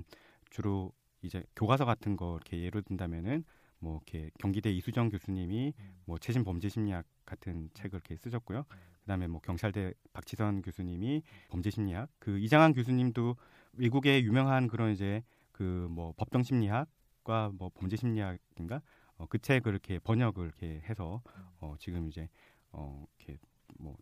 주로 0.49 0.91
이제 1.21 1.43
교과서 1.55 1.85
같은 1.85 2.17
거 2.17 2.35
이렇게 2.35 2.61
예를 2.61 2.81
든다면은 2.83 3.43
뭐 3.79 4.01
이렇게 4.05 4.31
경기대 4.39 4.71
이수정 4.71 5.09
교수님이 5.09 5.73
음. 5.77 5.95
뭐 6.05 6.17
최신 6.17 6.43
범죄 6.43 6.69
심리학 6.69 7.05
같은 7.25 7.69
책을 7.73 7.97
이렇게 7.97 8.17
쓰셨고요. 8.17 8.65
그다음에 9.05 9.27
뭐 9.27 9.39
경찰대 9.41 9.93
박지선 10.13 10.61
교수님이 10.63 11.21
범죄 11.49 11.69
심리학, 11.69 12.09
그 12.19 12.39
이장한 12.39 12.73
교수님도 12.73 13.37
외국의 13.73 14.23
유명한 14.25 14.67
그런 14.67 14.91
이제 14.91 15.23
그 15.51 15.87
뭐 15.89 16.13
법정 16.17 16.43
심리학과 16.43 17.51
뭐 17.53 17.69
범죄 17.73 17.95
심리학인가 17.95 18.81
어, 19.17 19.25
그 19.27 19.39
책을 19.39 19.71
이렇게 19.71 19.99
번역을 19.99 20.45
이렇게 20.45 20.81
해서 20.89 21.21
어, 21.59 21.75
지금 21.79 22.07
이제 22.07 22.27
어, 22.71 23.05
이렇게 23.17 23.39
뭐, 23.77 23.95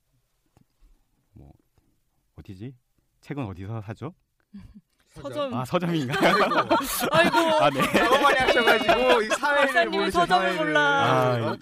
뭐 1.34 1.54
어디지? 2.36 2.76
책은 3.22 3.46
어디서 3.46 3.82
사죠? 3.82 4.14
서점. 5.14 5.54
아 5.54 5.64
서점인가? 5.66 6.16
아이고. 7.12 7.36
아 7.62 7.70
네. 7.70 7.82
너무 8.04 8.22
많이 8.24 8.38
하셔가지고 8.40 9.22
이 9.22 9.28
사회를 9.30 9.66
박사님이 9.68 9.98
모르죠. 9.98 10.20
서점을. 10.20 10.56
몰라. 10.56 11.38
어? 11.40 11.58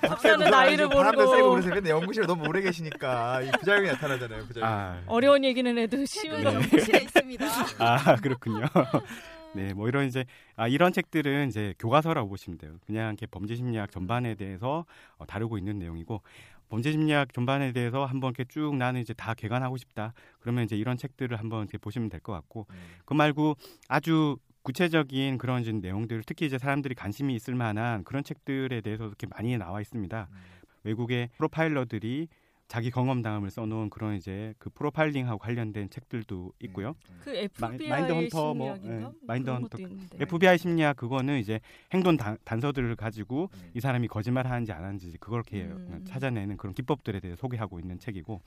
박사는 0.00 0.50
나이를 0.50 0.88
바람도 0.88 1.16
모르고. 1.18 1.36
세고 1.36 1.50
그러세요. 1.50 1.74
근데 1.74 1.90
연구실에 1.90 2.26
너무 2.26 2.48
오래 2.48 2.62
계시니까 2.62 3.42
이 3.42 3.50
부작용이 3.58 3.88
나타나잖아요. 3.88 4.44
부작용. 4.46 4.68
아, 4.68 5.02
어려운 5.06 5.44
얘기는 5.44 5.76
해도 5.76 6.04
쉬운 6.06 6.38
네. 6.38 6.44
거. 6.44 6.54
연구실에 6.54 6.98
있습니다. 7.02 7.44
아 7.78 8.16
그렇군요. 8.16 8.64
네, 9.54 9.72
뭐 9.72 9.86
이런 9.86 10.06
이제 10.06 10.24
아 10.56 10.66
이런 10.66 10.92
책들은 10.92 11.48
이제 11.48 11.74
교과서라고 11.78 12.28
보시면 12.28 12.58
돼요. 12.58 12.72
그냥 12.86 13.08
이렇게 13.10 13.26
범죄 13.26 13.54
심리학 13.54 13.90
전반에 13.92 14.34
대해서 14.34 14.84
어, 15.16 15.26
다루고 15.26 15.58
있는 15.58 15.78
내용이고 15.78 16.22
범죄 16.68 16.90
심리학 16.92 17.32
전반에 17.32 17.72
대해서 17.72 18.04
한번 18.04 18.30
이렇게 18.30 18.44
쭉 18.44 18.76
나는 18.76 19.00
이제 19.00 19.14
다 19.14 19.34
개관하고 19.34 19.76
싶다. 19.76 20.12
그러면 20.40 20.64
이제 20.64 20.76
이런 20.76 20.96
책들을 20.96 21.36
한번 21.38 21.62
이렇게 21.62 21.78
보시면 21.78 22.08
될 22.08 22.20
것 22.20 22.32
같고 22.32 22.66
음. 22.70 22.76
그 23.04 23.14
말고 23.14 23.56
아주 23.88 24.36
구체적인 24.62 25.36
그런 25.38 25.60
이제 25.60 25.72
내용들 25.72 26.22
특히 26.26 26.46
이제 26.46 26.58
사람들이 26.58 26.94
관심이 26.94 27.34
있을 27.34 27.54
만한 27.54 28.02
그런 28.04 28.24
책들에 28.24 28.80
대해서 28.80 29.06
이렇게 29.06 29.26
많이 29.26 29.56
나와 29.58 29.80
있습니다. 29.80 30.28
음. 30.30 30.36
외국의 30.84 31.28
프로파일러들이 31.36 32.28
자기 32.68 32.90
경험담을 32.90 33.50
써놓은 33.50 33.90
그런 33.90 34.16
이제 34.16 34.54
그 34.58 34.70
프로파일링하고 34.70 35.38
관련된 35.38 35.90
책들도 35.90 36.52
있고요. 36.60 36.94
음. 37.10 37.20
그 37.20 37.34
FBI 37.34 37.88
마인드 37.88 38.12
헌터 38.12 38.54
뭐, 38.54 38.74
심리학인가? 38.74 39.08
예, 39.08 39.26
마인드 39.26 39.50
헌터. 39.50 39.78
FBI 40.18 40.58
심리학 40.58 40.96
그거는 40.96 41.38
이제 41.38 41.60
행동 41.92 42.16
단, 42.16 42.38
단서들을 42.44 42.96
가지고 42.96 43.50
음. 43.54 43.70
이 43.74 43.80
사람이 43.80 44.08
거짓말 44.08 44.46
하는지 44.46 44.72
안 44.72 44.82
하는지 44.82 45.16
그걸 45.18 45.42
이렇게 45.46 45.64
음. 45.64 46.04
찾아내는 46.06 46.56
그런 46.56 46.74
기법들에 46.74 47.20
대해 47.20 47.36
소개하고 47.36 47.78
있는 47.78 47.98
책이고 47.98 48.40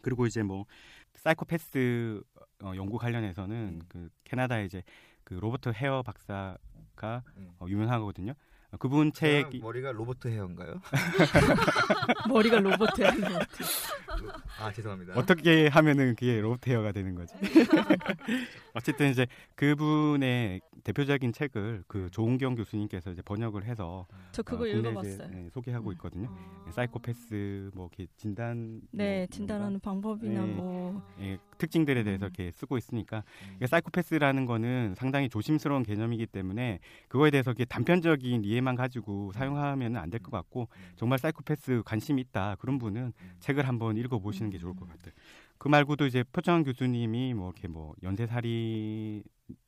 그리고 0.00 0.26
이제 0.26 0.42
뭐 0.42 0.64
사이코패스 1.14 2.22
어, 2.62 2.72
연구 2.76 2.98
관련해서는 2.98 3.56
음. 3.56 3.80
그 3.88 4.08
캐나다의 4.24 4.66
이제 4.66 4.82
그 5.22 5.34
로버트 5.34 5.70
헤어 5.70 6.02
박사가 6.02 7.22
음. 7.36 7.50
어, 7.58 7.66
유명하거든요. 7.68 8.34
어, 8.74 8.76
그분 8.78 9.12
책이 9.12 9.60
머리가 9.60 9.92
로버트 9.92 10.28
헤어인가요? 10.28 10.80
머리가 12.28 12.58
로봇이야. 12.58 13.10
아 14.60 14.72
죄송합니다. 14.72 15.14
어떻게 15.14 15.68
하면은 15.68 16.16
그게 16.16 16.40
로버트 16.40 16.68
헤어가 16.68 16.92
되는 16.92 17.14
거지? 17.14 17.34
어쨌든 18.74 19.10
이제 19.10 19.26
그분의 19.54 20.60
대표적인 20.84 21.32
책을 21.32 21.84
그 21.86 22.08
조은경 22.10 22.54
교수님께서 22.56 23.10
이제 23.12 23.22
번역을 23.22 23.64
해서 23.64 24.06
저 24.32 24.42
그거 24.42 24.64
어, 24.64 24.66
이제, 24.66 24.78
읽어봤어요. 24.78 25.28
네, 25.28 25.48
소개하고 25.50 25.88
음. 25.88 25.92
있거든요. 25.94 26.28
아. 26.30 26.62
네, 26.66 26.72
사이코패스 26.72 27.70
뭐 27.74 27.88
이렇게 27.92 28.06
진단 28.16 28.82
네, 28.90 29.20
뭐 29.20 29.26
진단하는 29.30 29.80
방법이나 29.80 30.44
네. 30.44 30.52
뭐 30.52 31.02
예, 31.20 31.38
특징들에 31.58 32.02
음. 32.02 32.04
대해서 32.04 32.26
이렇게 32.26 32.50
쓰고 32.52 32.76
있으니까 32.78 33.24
음. 33.48 33.54
이게 33.56 33.66
사이코패스라는 33.66 34.44
거는 34.46 34.94
상당히 34.96 35.28
조심스러운 35.28 35.82
개념이기 35.82 36.26
때문에 36.26 36.80
그거에 37.08 37.30
대해서 37.30 37.50
이렇게 37.50 37.64
단편적인 37.64 38.44
이해만 38.44 38.74
가지고 38.76 39.32
사용하면 39.32 39.96
안 39.96 40.10
될 40.10 40.20
것 40.22 40.30
같고 40.30 40.68
정말 40.96 41.18
사이코패스 41.18 41.82
관심 41.84 42.18
이 42.18 42.24
있다 42.24 42.56
그런 42.60 42.78
분은 42.78 43.12
책을 43.40 43.66
한번 43.66 43.96
읽어보시는 43.96 44.50
게 44.50 44.58
좋을 44.58 44.74
것 44.76 44.88
같아요. 44.88 45.12
그 45.58 45.68
말고도 45.68 46.06
이제 46.06 46.24
표정 46.32 46.62
교수님이 46.62 47.34
뭐 47.34 47.50
이렇게 47.50 47.68
뭐 47.68 47.94
연쇄살인 48.02 49.22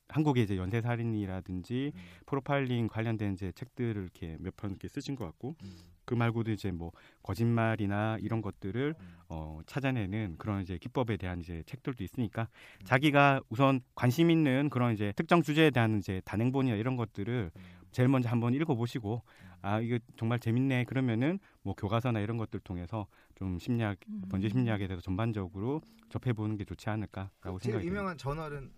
한국의 0.09 0.43
이제 0.45 0.57
연쇄 0.57 0.81
살인이라든지 0.81 1.91
음. 1.93 2.01
프로파일링 2.25 2.87
관련된 2.87 3.33
이제 3.33 3.51
책들을 3.53 4.01
이렇게 4.01 4.37
몇 4.39 4.55
편 4.57 4.71
이렇게 4.71 4.87
쓰신 4.87 5.15
것 5.15 5.25
같고 5.25 5.55
음. 5.63 5.77
그 6.05 6.13
말고도 6.13 6.51
이제 6.51 6.71
뭐 6.71 6.91
거짓말이나 7.23 8.17
이런 8.21 8.41
것들을 8.41 8.95
음. 8.97 9.17
어, 9.27 9.59
찾아내는 9.65 10.35
그런 10.37 10.61
이제 10.61 10.77
기법에 10.77 11.17
대한 11.17 11.41
이제 11.41 11.63
책들도 11.65 12.03
있으니까 12.03 12.43
음. 12.81 12.85
자기가 12.85 13.41
우선 13.49 13.81
관심 13.95 14.31
있는 14.31 14.69
그런 14.69 14.93
이제 14.93 15.11
특정 15.15 15.41
주제에 15.41 15.69
대한 15.69 15.97
이제 15.97 16.21
단행본이나 16.25 16.77
이런 16.77 16.95
것들을 16.95 17.51
음. 17.55 17.61
제일 17.91 18.07
먼저 18.07 18.29
한번 18.29 18.53
읽어보시고 18.53 19.21
음. 19.25 19.47
아 19.61 19.79
이거 19.81 19.99
정말 20.15 20.39
재밌네 20.39 20.85
그러면은 20.85 21.39
뭐 21.61 21.73
교과서나 21.75 22.21
이런 22.21 22.37
것들 22.37 22.61
통해서 22.61 23.07
좀 23.35 23.59
심리학 23.59 23.97
음. 24.07 24.21
번제 24.29 24.49
심리학에 24.49 24.87
대해서 24.87 25.01
전반적으로 25.01 25.81
접해보는 26.09 26.55
게 26.57 26.63
좋지 26.63 26.89
않을까라고 26.89 27.59
제일 27.59 27.73
생각이 27.73 27.85
듭니다. 27.85 27.85
유명한 27.85 28.17
저널은 28.17 28.71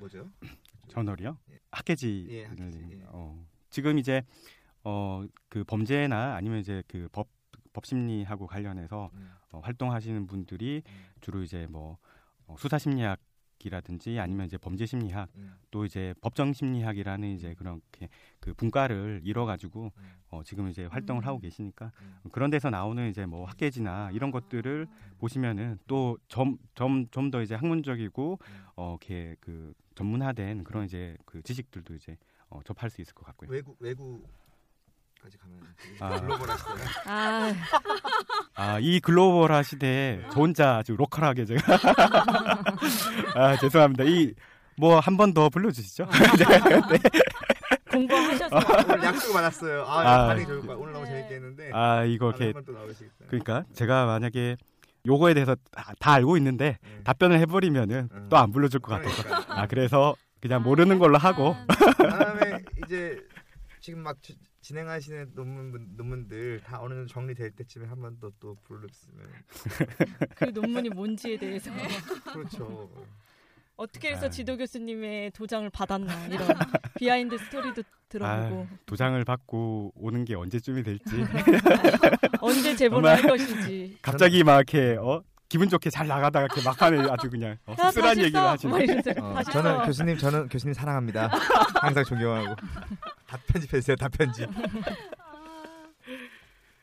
뭐죠? 0.00 0.30
저널이요? 0.88 1.36
예. 1.50 1.58
학계지. 1.70 2.26
예, 2.30 2.44
학계지, 2.46 2.78
예. 2.92 3.02
어, 3.06 3.46
지금 3.70 3.98
이제 3.98 4.22
어 4.82 5.24
그 5.48 5.62
범죄나 5.64 6.34
아니면 6.36 6.58
이제 6.60 6.82
그 6.88 7.08
법 7.12 7.28
법심리하고 7.72 8.46
관련해서 8.48 9.10
음. 9.14 9.30
어, 9.52 9.60
활동하시는 9.60 10.26
분들이 10.26 10.82
음. 10.88 10.92
주로 11.20 11.42
이제 11.42 11.66
뭐 11.70 11.98
어, 12.46 12.56
수사 12.58 12.78
심리학 12.78 13.20
이라든지 13.68 14.18
아니면 14.18 14.46
이제 14.46 14.56
범죄 14.56 14.86
심리학 14.86 15.28
음. 15.36 15.54
또 15.70 15.84
이제 15.84 16.14
법정 16.20 16.52
심리학이라는 16.52 17.28
이제 17.34 17.54
그렇게 17.54 18.08
그 18.40 18.54
분과를 18.54 19.20
이뤄 19.24 19.44
가지고 19.46 19.92
음. 19.96 20.02
어, 20.30 20.42
지금 20.42 20.68
이제 20.68 20.86
활동을 20.86 21.22
음. 21.22 21.26
하고 21.26 21.38
계시니까 21.38 21.92
음. 22.00 22.30
그런 22.32 22.50
데서 22.50 22.70
나오는 22.70 23.08
이제 23.10 23.26
뭐 23.26 23.46
학계지나 23.46 24.10
이런 24.12 24.30
것들을 24.30 24.86
보시면은 25.18 25.78
또 25.86 26.16
점 26.28 26.58
점 26.74 27.06
좀 27.10 27.30
더 27.30 27.42
이제 27.42 27.54
학문적이고 27.54 28.38
음. 28.40 28.64
어 28.76 28.96
이렇게 29.00 29.36
그 29.40 29.72
전문화된 29.94 30.64
그런 30.64 30.84
이제 30.84 31.16
그 31.24 31.42
지식들도 31.42 31.94
이제 31.94 32.16
어, 32.48 32.60
접할 32.64 32.90
수 32.90 33.00
있을 33.00 33.14
것 33.14 33.24
같고요. 33.26 33.50
외국 33.50 33.76
외국 33.80 34.26
까지 35.22 35.36
가면 35.38 35.60
아. 36.00 36.20
글로벌 36.20 36.50
하시대요. 36.50 36.76
아, 37.06 37.52
아, 38.54 38.78
이 38.80 39.00
글로벌화 39.00 39.62
시대에 39.62 40.20
저 40.32 40.40
혼자 40.40 40.76
아주 40.78 40.96
로컬하게 40.96 41.44
제가 41.44 41.60
아, 43.34 43.56
죄송합니다. 43.58 44.04
이 44.04 44.34
뭐 44.80 44.98
한 44.98 45.16
번 45.18 45.34
더 45.34 45.50
불러 45.50 45.70
주시죠. 45.70 46.06
네. 46.88 46.98
공부하셔서 47.90 48.56
오늘 48.88 49.02
약속 49.04 49.32
받았어요. 49.34 49.82
아, 49.84 50.00
아. 50.00 50.26
반응이 50.28 50.46
좋을 50.46 50.66
거야. 50.66 50.76
오늘 50.76 50.92
너무 50.94 51.04
재밌게 51.06 51.34
했는데. 51.34 51.70
아, 51.74 52.04
이거 52.04 52.30
이렇게. 52.30 52.54
그러니까 53.26 53.64
제가 53.74 54.06
만약에 54.06 54.56
요거에 55.06 55.34
대해서 55.34 55.54
다, 55.72 55.92
다 55.98 56.12
알고 56.14 56.36
있는데 56.38 56.78
네. 56.82 57.00
답변을 57.04 57.38
해 57.38 57.44
버리면은 57.46 58.08
음. 58.10 58.28
또안 58.30 58.52
불러 58.52 58.68
줄것 58.68 58.88
같아서. 59.02 59.22
그러니까. 59.22 59.60
아, 59.60 59.66
그래서 59.66 60.14
그냥 60.40 60.62
모르는 60.62 60.98
걸로 60.98 61.18
하고 61.18 61.54
다음에 61.98 62.58
이제 62.86 63.18
지금 63.80 64.00
막 64.02 64.22
지- 64.22 64.36
진행하시는 64.60 65.32
논문 65.34 65.88
논문들 65.96 66.60
다 66.62 66.78
어느 66.80 66.92
정도 66.94 67.06
정리될 67.08 67.52
때쯤에 67.52 67.86
한 67.86 68.00
번 68.00 68.18
더 68.20 68.30
또 68.40 68.56
불렀으면 68.64 69.26
그 70.36 70.44
논문이 70.46 70.90
뭔지에 70.90 71.38
대해서 71.38 71.70
그렇죠. 72.32 72.90
어떻게 73.76 74.10
해서 74.10 74.26
아. 74.26 74.30
지도 74.30 74.56
교수님의 74.58 75.30
도장을 75.30 75.68
받았나 75.70 76.26
이런 76.26 76.48
behind 76.98 77.38
story도 77.38 77.82
들어보고 78.10 78.68
도장을 78.84 79.24
받고 79.24 79.92
오는 79.94 80.24
게 80.26 80.34
언제쯤이 80.34 80.82
될지 80.82 81.04
언제 82.42 82.76
제보를 82.76 83.08
할 83.08 83.22
것인지 83.22 83.96
갑자기 84.02 84.44
막 84.44 84.56
이렇게 84.56 84.96
어 85.00 85.22
기분 85.48 85.68
좋게 85.68 85.88
잘 85.90 86.06
나가다가 86.06 86.44
이렇게 86.46 86.62
막판에 86.62 86.98
아주 87.10 87.30
그냥 87.30 87.56
어, 87.66 87.72
야, 87.72 87.90
씁쓸한 87.90 88.10
다시 88.10 88.20
얘기를 88.20 88.32
써! 88.40 88.48
하시는 88.50 88.70
막 88.72 88.82
이러면서 88.82 89.10
어, 89.24 89.42
저는 89.44 89.76
써. 89.78 89.82
교수님 89.86 90.18
저는 90.18 90.48
교수님 90.48 90.74
사랑합니다. 90.74 91.28
항상 91.80 92.04
존경하고. 92.04 92.54
다 93.30 93.38
편집해주세요. 93.46 93.94
다 93.96 94.08
편집. 94.08 94.48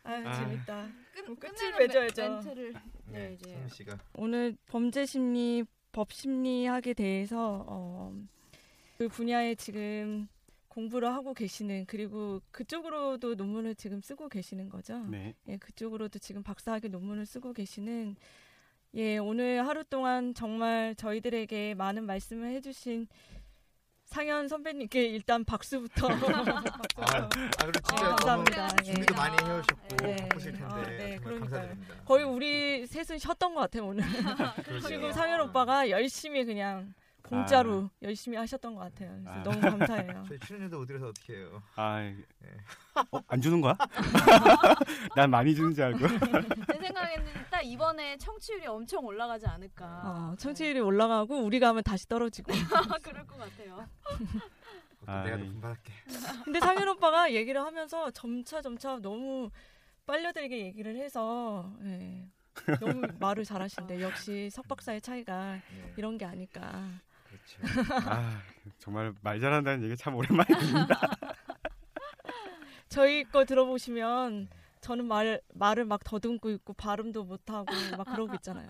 아, 0.04 0.12
아. 0.26 0.34
재밌다. 0.34 0.88
끝, 1.14 1.22
그럼 1.24 1.36
끝을 1.36 1.78
맺어야죠. 1.78 2.22
멘- 2.22 2.32
멘트를 2.36 2.74
네, 3.08 3.28
네, 3.28 3.34
이제 3.34 3.68
씨가 3.70 3.98
오늘 4.14 4.56
범죄 4.68 5.06
심리, 5.06 5.66
법 5.92 6.14
심리학에 6.14 6.94
대해서 6.94 7.66
어, 7.68 8.14
그 8.98 9.10
분야에 9.10 9.56
지금 9.56 10.30
공부를 10.70 11.12
하고 11.12 11.34
계시는 11.34 11.86
그리고 11.88 12.42
그쪽으로도 12.52 13.36
논문을 13.36 13.76
지금 13.76 14.00
쓰고 14.00 14.30
계시는 14.30 14.70
거죠. 14.70 15.00
네. 15.00 15.34
예, 15.50 15.58
그쪽으로도 15.58 16.20
지금 16.20 16.44
박사학위 16.44 16.88
논문을 16.90 17.26
쓰고 17.26 17.52
계시는 17.52 18.16
예, 18.94 19.18
오늘 19.18 19.68
하루 19.68 19.84
동안 19.84 20.34
정말 20.34 20.96
저희들에게 20.96 21.74
많은 21.74 22.06
말씀을 22.06 22.52
해주신 22.52 23.08
상현 24.08 24.48
선배님께 24.48 25.04
일단 25.04 25.44
박수부터. 25.44 26.08
아, 26.10 26.14
아 26.98 27.30
그리고 27.30 27.80
진짜 27.88 28.06
아, 28.06 28.16
너무 28.16 28.16
감사합니다. 28.16 28.68
준비도 28.78 29.14
예. 29.14 29.18
많이 29.18 29.46
해오셨고 29.46 29.98
네. 29.98 30.16
바쁘실 30.16 30.52
텐데 30.54 30.66
아, 30.66 30.82
네. 30.82 31.18
감사드립니다. 31.18 31.96
거의 32.06 32.24
우리 32.24 32.88
셋은 32.88 33.20
쉬었던 33.20 33.54
것 33.54 33.62
같아요 33.62 33.88
오늘. 33.88 34.04
그리고 34.86 35.12
상현 35.12 35.42
오빠가 35.42 35.90
열심히 35.90 36.46
그냥 36.46 36.94
공짜로 37.28 37.90
열심히 38.02 38.38
하셨던 38.38 38.76
것 38.76 38.82
같아요. 38.82 39.12
그래서 39.12 39.30
아. 39.30 39.44
너무 39.44 39.60
감사해요. 39.60 40.24
저희 40.28 40.40
출연료도 40.40 40.80
못 40.80 40.86
드려서 40.86 41.08
어떻게 41.08 41.36
해요? 41.36 41.62
아, 41.76 42.00
네. 42.00 42.26
어, 43.12 43.20
안 43.28 43.42
주는 43.42 43.60
거야? 43.62 43.76
난 45.16 45.30
많이 45.30 45.54
주는 45.54 45.74
줄 45.74 45.84
알고. 45.86 46.00
제 46.72 46.80
생각에는 46.80 47.26
딱 47.52 47.62
이번에 47.62 48.18
청취율이 48.18 48.66
엄청 48.68 49.06
올라가지 49.06 49.46
않을까. 49.46 50.02
어, 50.06 50.36
청취율이 50.38 50.80
올라가고 50.80 51.36
우리가 51.44 51.70
하면 51.70 51.84
다시 51.84 52.08
떨어지고. 52.08 52.52
네. 52.52 52.60
그럴 53.02 53.28
것 53.28 53.38
같아요. 53.38 53.88
내가 55.06 55.22
아이. 55.24 55.38
높은 55.38 55.62
받을게. 55.62 55.94
근데 56.44 56.60
상현 56.60 56.88
오빠가 56.90 57.32
얘기를 57.32 57.62
하면서 57.62 58.10
점차 58.12 58.62
점차 58.62 58.98
너무 59.00 59.50
빨려들게 60.06 60.60
얘기를 60.66 60.96
해서 60.96 61.72
예, 61.84 62.26
너무 62.80 63.02
말을 63.20 63.46
잘하신대. 63.46 64.02
역시 64.02 64.50
석박사의 64.50 65.02
차이가 65.02 65.54
네, 65.54 65.94
이런 65.98 66.18
게 66.18 66.26
아닐까. 66.26 66.90
그렇죠. 67.56 67.94
아, 68.10 68.42
정말 68.80 69.14
말 69.22 69.40
잘한다는 69.40 69.84
얘기 69.84 69.96
참 69.96 70.16
오랜만에 70.16 70.48
듣는다. 70.48 71.00
저희 72.90 73.24
거 73.24 73.46
들어보시면 73.46 74.50
저는 74.82 75.06
말 75.06 75.42
말을 75.54 75.86
막 75.86 76.04
더듬고 76.04 76.50
있고 76.52 76.74
발음도 76.74 77.24
못 77.24 77.50
하고 77.50 77.66
막 77.98 78.06
그러고 78.06 78.34
있잖아요. 78.36 78.68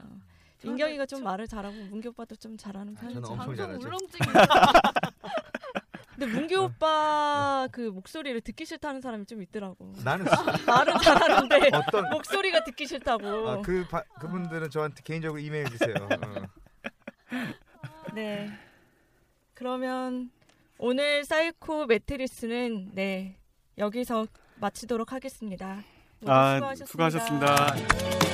인경이가 0.63 1.05
좀 1.05 1.23
말을 1.23 1.47
잘하고 1.47 1.75
문기 1.85 2.07
오빠도 2.07 2.35
좀 2.35 2.57
잘하는 2.57 2.95
아, 2.97 2.99
저는 3.01 3.13
편이죠. 3.13 3.33
엄청 3.33 3.37
방송 3.37 3.55
잘하죠. 3.55 3.87
울렁증이 3.87 4.27
근데 6.17 6.33
문기 6.33 6.55
오빠 6.55 7.67
그 7.71 7.81
목소리를 7.81 8.41
듣기 8.41 8.65
싫다는 8.65 9.01
사람이 9.01 9.27
좀 9.27 9.43
있더라고. 9.43 9.93
나는 10.03 10.25
말은 10.65 10.97
잘하는데 10.97 11.69
어떤 11.73 12.09
목소리가 12.09 12.63
듣기 12.63 12.87
싫다고. 12.87 13.49
아, 13.49 13.61
그 13.61 13.85
바, 13.87 14.01
그분들은 14.19 14.71
저한테 14.71 15.03
개인적으로 15.03 15.39
이메일 15.39 15.69
주세요. 15.69 15.93
어. 15.93 17.37
네. 18.15 18.51
그러면 19.57 20.29
오늘 20.77 21.25
사이코 21.25 21.87
매트리스는 21.87 22.91
네 22.93 23.37
여기서 23.79 24.27
마치도록 24.57 25.13
하겠습니다. 25.13 25.83
아, 26.27 26.55
수고하셨습니다. 26.57 26.85
수고하셨습니다. 26.85 28.26